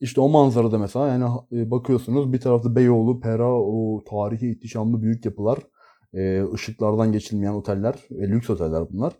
İşte 0.00 0.20
o 0.20 0.28
manzarada 0.28 0.78
mesela 0.78 1.08
yani 1.08 1.24
e, 1.52 1.70
bakıyorsunuz 1.70 2.32
bir 2.32 2.40
tarafta 2.40 2.76
Beyoğlu, 2.76 3.20
Pera, 3.20 3.60
o 3.60 4.04
tarihi 4.10 4.50
ihtişamlı 4.50 5.02
büyük 5.02 5.24
yapılar 5.24 5.58
e, 6.14 6.44
ışıklardan 6.54 7.12
geçilmeyen 7.12 7.52
oteller, 7.52 7.94
lüks 8.10 8.50
oteller 8.50 8.82
bunlar. 8.92 9.12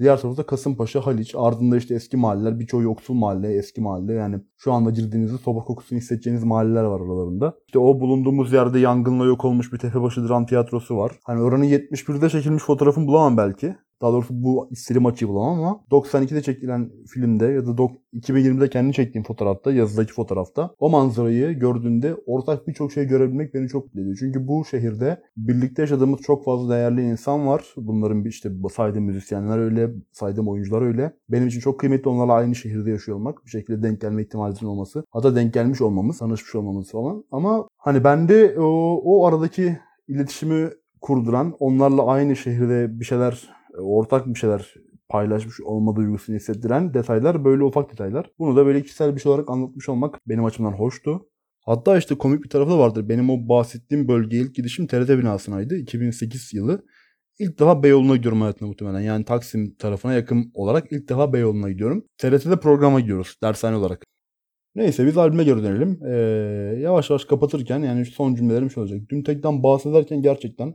Diğer 0.00 0.20
tarafta 0.20 0.46
Kasımpaşa, 0.46 1.06
Haliç, 1.06 1.34
ardında 1.34 1.76
işte 1.76 1.94
eski 1.94 2.16
mahalleler, 2.16 2.58
birçoğu 2.58 2.82
yoksul 2.82 3.14
mahalle, 3.14 3.54
eski 3.54 3.80
mahalle. 3.80 4.12
Yani 4.12 4.40
şu 4.56 4.72
anda 4.72 4.90
girdiğinizde 4.90 5.38
soba 5.38 5.60
kokusunu 5.60 5.98
hissedeceğiniz 5.98 6.44
mahalleler 6.44 6.84
var 6.84 7.00
aralarında. 7.00 7.54
İşte 7.66 7.78
o 7.78 8.00
bulunduğumuz 8.00 8.52
yerde 8.52 8.78
yangınla 8.78 9.24
yok 9.24 9.44
olmuş 9.44 9.72
bir 9.72 9.78
Tepebaşı 9.78 10.28
Dram 10.28 10.46
Tiyatrosu 10.46 10.96
var. 10.96 11.12
Hani 11.24 11.42
oranın 11.42 11.64
71'de 11.64 12.28
çekilmiş 12.30 12.62
fotoğrafını 12.62 13.06
bulamam 13.06 13.36
belki. 13.36 13.76
Daha 14.02 14.12
doğrusu 14.12 14.42
bu 14.42 14.68
istediğim 14.70 15.06
açıyı 15.06 15.28
bulamam 15.28 15.58
ama 15.58 15.80
92'de 15.90 16.42
çekilen 16.42 16.90
filmde 17.06 17.46
ya 17.46 17.66
da 17.66 17.70
2020'de 18.14 18.70
kendi 18.70 18.92
çektiğim 18.92 19.24
fotoğrafta, 19.24 19.72
yazıdaki 19.72 20.12
fotoğrafta 20.12 20.70
o 20.78 20.90
manzarayı 20.90 21.58
gördüğümde 21.58 22.14
ortak 22.26 22.68
birçok 22.68 22.92
şey 22.92 23.04
görebilmek 23.04 23.54
beni 23.54 23.68
çok 23.68 23.84
mutlu 23.84 24.00
ediyor. 24.00 24.16
Çünkü 24.20 24.48
bu 24.48 24.64
şehirde 24.64 25.22
birlikte 25.36 25.82
yaşadığımız 25.82 26.20
çok 26.20 26.44
fazla 26.44 26.74
değerli 26.74 27.02
insan 27.02 27.46
var. 27.46 27.64
Bunların 27.76 28.24
işte 28.24 28.50
saydığım 28.72 29.04
müzisyenler 29.04 29.58
öyle, 29.58 29.90
saydığım 30.12 30.48
oyuncular 30.48 30.82
öyle. 30.82 31.12
Benim 31.28 31.48
için 31.48 31.60
çok 31.60 31.80
kıymetli 31.80 32.08
onlarla 32.08 32.32
aynı 32.32 32.54
şehirde 32.54 32.90
yaşıyor 32.90 33.18
olmak. 33.18 33.44
Bir 33.44 33.50
şekilde 33.50 33.82
denk 33.82 34.00
gelme 34.00 34.22
ihtimalimizin 34.22 34.66
olması. 34.66 35.04
Hatta 35.10 35.36
denk 35.36 35.54
gelmiş 35.54 35.80
olmamız, 35.80 36.18
tanışmış 36.18 36.54
olmamız 36.54 36.90
falan. 36.90 37.24
Ama 37.32 37.68
hani 37.76 38.04
bende 38.04 38.60
o, 38.60 39.00
o 39.04 39.26
aradaki 39.26 39.78
iletişimi 40.08 40.70
kurduran, 41.00 41.56
onlarla 41.58 42.06
aynı 42.06 42.36
şehirde 42.36 43.00
bir 43.00 43.04
şeyler 43.04 43.59
ortak 43.80 44.26
bir 44.26 44.38
şeyler 44.38 44.74
paylaşmış 45.08 45.60
olma 45.60 45.96
duygusunu 45.96 46.36
hissettiren 46.36 46.94
detaylar 46.94 47.44
böyle 47.44 47.64
ufak 47.64 47.92
detaylar. 47.92 48.30
Bunu 48.38 48.56
da 48.56 48.66
böyle 48.66 48.82
kişisel 48.82 49.16
bir 49.16 49.20
şey 49.20 49.32
olarak 49.32 49.50
anlatmış 49.50 49.88
olmak 49.88 50.18
benim 50.28 50.44
açımdan 50.44 50.72
hoştu. 50.72 51.28
Hatta 51.60 51.98
işte 51.98 52.14
komik 52.14 52.44
bir 52.44 52.48
tarafı 52.48 52.70
da 52.70 52.78
vardır. 52.78 53.08
Benim 53.08 53.30
o 53.30 53.48
bahsettiğim 53.48 54.08
bölgeye 54.08 54.42
ilk 54.42 54.54
gidişim 54.54 54.86
TRT 54.86 55.08
binasınaydı. 55.08 55.76
2008 55.76 56.54
yılı. 56.54 56.84
İlk 57.38 57.58
defa 57.58 57.82
Beyoğlu'na 57.82 58.16
gidiyorum 58.16 58.40
hayatımda 58.40 58.68
muhtemelen. 58.68 59.00
Yani 59.00 59.24
Taksim 59.24 59.74
tarafına 59.74 60.12
yakın 60.12 60.50
olarak 60.54 60.92
ilk 60.92 61.08
defa 61.08 61.32
Beyoğlu'na 61.32 61.70
gidiyorum. 61.70 62.04
TRT'de 62.18 62.60
programa 62.60 63.00
gidiyoruz 63.00 63.36
dershane 63.42 63.76
olarak. 63.76 64.04
Neyse 64.74 65.06
biz 65.06 65.18
albüme 65.18 65.44
geri 65.44 65.62
dönelim. 65.62 66.00
Ee, 66.06 66.80
yavaş 66.80 67.10
yavaş 67.10 67.24
kapatırken 67.24 67.78
yani 67.78 68.04
son 68.04 68.34
cümlelerim 68.34 68.70
şey 68.70 68.82
olacak. 68.82 69.00
Dün 69.08 69.22
tekten 69.22 69.62
bahsederken 69.62 70.22
gerçekten 70.22 70.74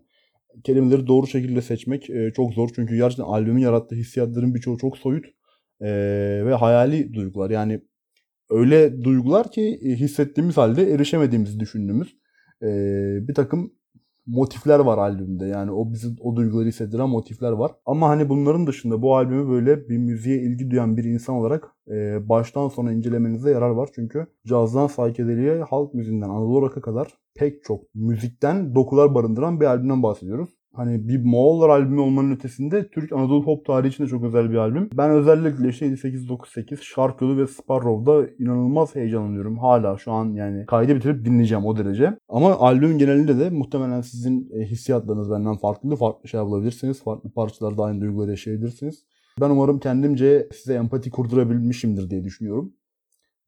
kelimeleri 0.64 1.08
doğru 1.08 1.28
şekilde 1.28 1.62
seçmek 1.62 2.10
e, 2.10 2.32
çok 2.36 2.54
zor. 2.54 2.70
Çünkü 2.76 2.96
gerçekten 2.96 3.24
albümün 3.24 3.62
yarattığı 3.62 3.96
hissiyatların 3.96 4.56
birçoğu 4.56 4.78
çok 4.78 4.98
soyut 4.98 5.26
e, 5.82 5.88
ve 6.46 6.54
hayali 6.54 7.14
duygular. 7.14 7.50
Yani 7.50 7.82
öyle 8.50 9.04
duygular 9.04 9.52
ki 9.52 9.80
e, 9.84 9.90
hissettiğimiz 9.90 10.58
halde 10.58 10.94
erişemediğimizi 10.94 11.60
düşündüğümüz 11.60 12.18
e, 12.62 12.68
bir 13.28 13.34
takım 13.34 13.74
motifler 14.28 14.80
var 14.80 14.98
albümde. 14.98 15.46
Yani 15.46 15.72
o 15.72 15.94
bizi 15.94 16.08
o 16.22 16.36
duyguları 16.36 16.68
hissettiren 16.68 17.10
motifler 17.10 17.52
var. 17.52 17.72
Ama 17.86 18.10
hani 18.10 18.30
bunların 18.30 18.68
dışında 18.68 19.02
bu 19.02 19.16
albümü 19.16 19.50
böyle 19.50 19.90
bir 19.90 19.98
müziğe 19.98 20.42
ilgi 20.42 20.72
duyan 20.72 20.98
bir 20.98 21.04
insan 21.04 21.36
olarak 21.36 21.72
e, 21.88 22.30
baştan 22.30 22.68
sona 22.68 22.92
incelemenizde 22.94 23.52
yarar 23.52 23.70
var. 23.70 23.90
Çünkü 23.96 24.28
cazdan 24.48 24.88
psychedelic'e, 24.88 25.62
halk 25.70 25.94
müziğinden 25.94 26.30
Anadolu 26.30 26.62
rock'a 26.62 26.82
kadar 26.82 27.08
pek 27.36 27.64
çok 27.64 27.96
müzikten 27.96 28.76
dokular 28.76 29.16
barındıran 29.16 29.62
bir 29.62 29.66
albümden 29.66 30.04
bahsediyoruz. 30.04 30.50
Hani 30.76 31.08
bir 31.08 31.24
Moğollar 31.24 31.70
albümü 31.70 32.02
olmanın 32.02 32.36
ötesinde 32.36 32.88
Türk 32.88 33.12
Anadolu 33.12 33.46
pop 33.46 33.66
tarihi 33.66 33.90
için 33.90 34.04
de 34.04 34.08
çok 34.08 34.24
özel 34.24 34.52
bir 34.52 34.56
albüm. 34.56 34.90
Ben 34.94 35.10
özellikle 35.10 35.70
işte 35.70 35.86
7898 35.86 36.82
Şarkılı 36.82 37.38
ve 37.38 37.48
Sparrow'da 37.48 38.28
inanılmaz 38.40 38.96
heyecanlanıyorum. 38.96 39.58
Hala 39.58 39.98
şu 39.98 40.12
an 40.12 40.34
yani 40.34 40.66
kaydı 40.66 40.96
bitirip 40.96 41.26
dinleyeceğim 41.26 41.66
o 41.66 41.78
derece. 41.78 42.18
Ama 42.30 42.56
albüm 42.56 42.98
genelinde 42.98 43.40
de 43.40 43.50
muhtemelen 43.50 44.02
sizin 44.02 44.50
e, 44.60 44.66
hissiyatlarınız 44.66 45.32
benden 45.32 45.58
farklı. 45.58 45.96
Farklı 45.96 46.30
şey 46.30 46.42
bulabilirsiniz. 46.42 47.04
Farklı 47.04 47.30
parçalarda 47.32 47.84
aynı 47.84 48.02
duyguları 48.02 48.32
yaşayabilirsiniz. 48.32 49.04
Ben 49.42 49.50
umarım 49.50 49.80
kendimce 49.80 50.48
size 50.54 50.74
empati 50.74 51.12
kurdurabilmişimdir 51.12 52.10
diye 52.10 52.24
düşünüyorum. 52.24 52.74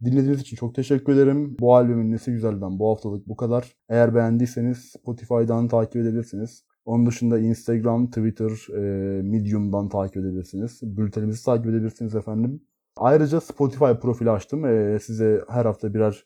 Dinlediğiniz 0.05 0.41
için 0.41 0.55
çok 0.55 0.75
teşekkür 0.75 1.13
ederim. 1.13 1.57
Bu 1.59 1.75
albümün 1.75 2.11
nesi 2.11 2.31
güzelden 2.31 2.79
bu 2.79 2.89
haftalık 2.89 3.27
bu 3.27 3.35
kadar. 3.35 3.75
Eğer 3.89 4.15
beğendiyseniz 4.15 4.77
Spotify'dan 4.77 5.67
takip 5.67 5.95
edebilirsiniz. 5.95 6.63
Onun 6.88 7.06
dışında 7.06 7.39
Instagram, 7.39 8.08
Twitter, 8.08 8.52
e, 8.78 9.21
Medium'dan 9.21 9.89
takip 9.89 10.17
edebilirsiniz. 10.17 10.80
Bültenimizi 10.84 11.45
takip 11.45 11.65
edebilirsiniz 11.65 12.15
efendim. 12.15 12.62
Ayrıca 12.97 13.41
Spotify 13.41 13.91
profili 14.02 14.32
açtım. 14.32 14.65
E, 14.65 15.00
size 15.00 15.41
her 15.50 15.65
hafta 15.65 15.93
birer 15.93 16.26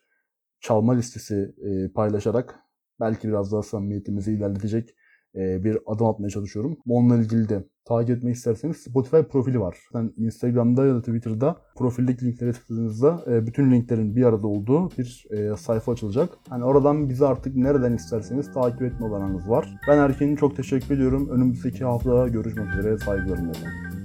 çalma 0.59 0.93
listesi 0.93 1.55
e, 1.63 1.91
paylaşarak 1.93 2.59
belki 2.99 3.27
biraz 3.27 3.51
daha 3.51 3.63
samimiyetimizi 3.63 4.33
ilerletecek 4.33 4.95
e, 5.35 5.63
bir 5.63 5.77
adım 5.85 6.07
atmaya 6.07 6.29
çalışıyorum. 6.29 6.77
Onunla 6.87 7.17
ilgili 7.17 7.49
de 7.49 7.63
takip 7.85 8.17
etmek 8.17 8.35
isterseniz 8.35 8.77
Spotify 8.77 9.17
profili 9.17 9.59
var. 9.59 9.77
Yani 9.93 10.11
Instagram'da 10.17 10.85
ya 10.85 10.95
da 10.95 10.99
Twitter'da 10.99 11.55
profildeki 11.75 12.25
linklere 12.25 12.51
tıkladığınızda 12.51 13.23
e, 13.27 13.47
bütün 13.47 13.71
linklerin 13.71 14.15
bir 14.15 14.23
arada 14.23 14.47
olduğu 14.47 14.91
bir 14.97 15.25
e, 15.31 15.57
sayfa 15.57 15.91
açılacak. 15.91 16.29
Hani 16.49 16.63
oradan 16.63 17.09
bizi 17.09 17.25
artık 17.25 17.55
nereden 17.55 17.93
isterseniz 17.93 18.53
takip 18.53 18.81
etme 18.81 19.05
olanınız 19.05 19.49
var. 19.49 19.69
Ben 19.87 19.97
Erken'in 19.97 20.35
çok 20.35 20.55
teşekkür 20.55 20.95
ediyorum. 20.95 21.29
Önümüzdeki 21.29 21.83
hafta 21.83 22.27
görüşmek 22.27 22.67
üzere. 22.75 22.97
Saygılarımla 22.97 23.51
efendim. 23.51 24.00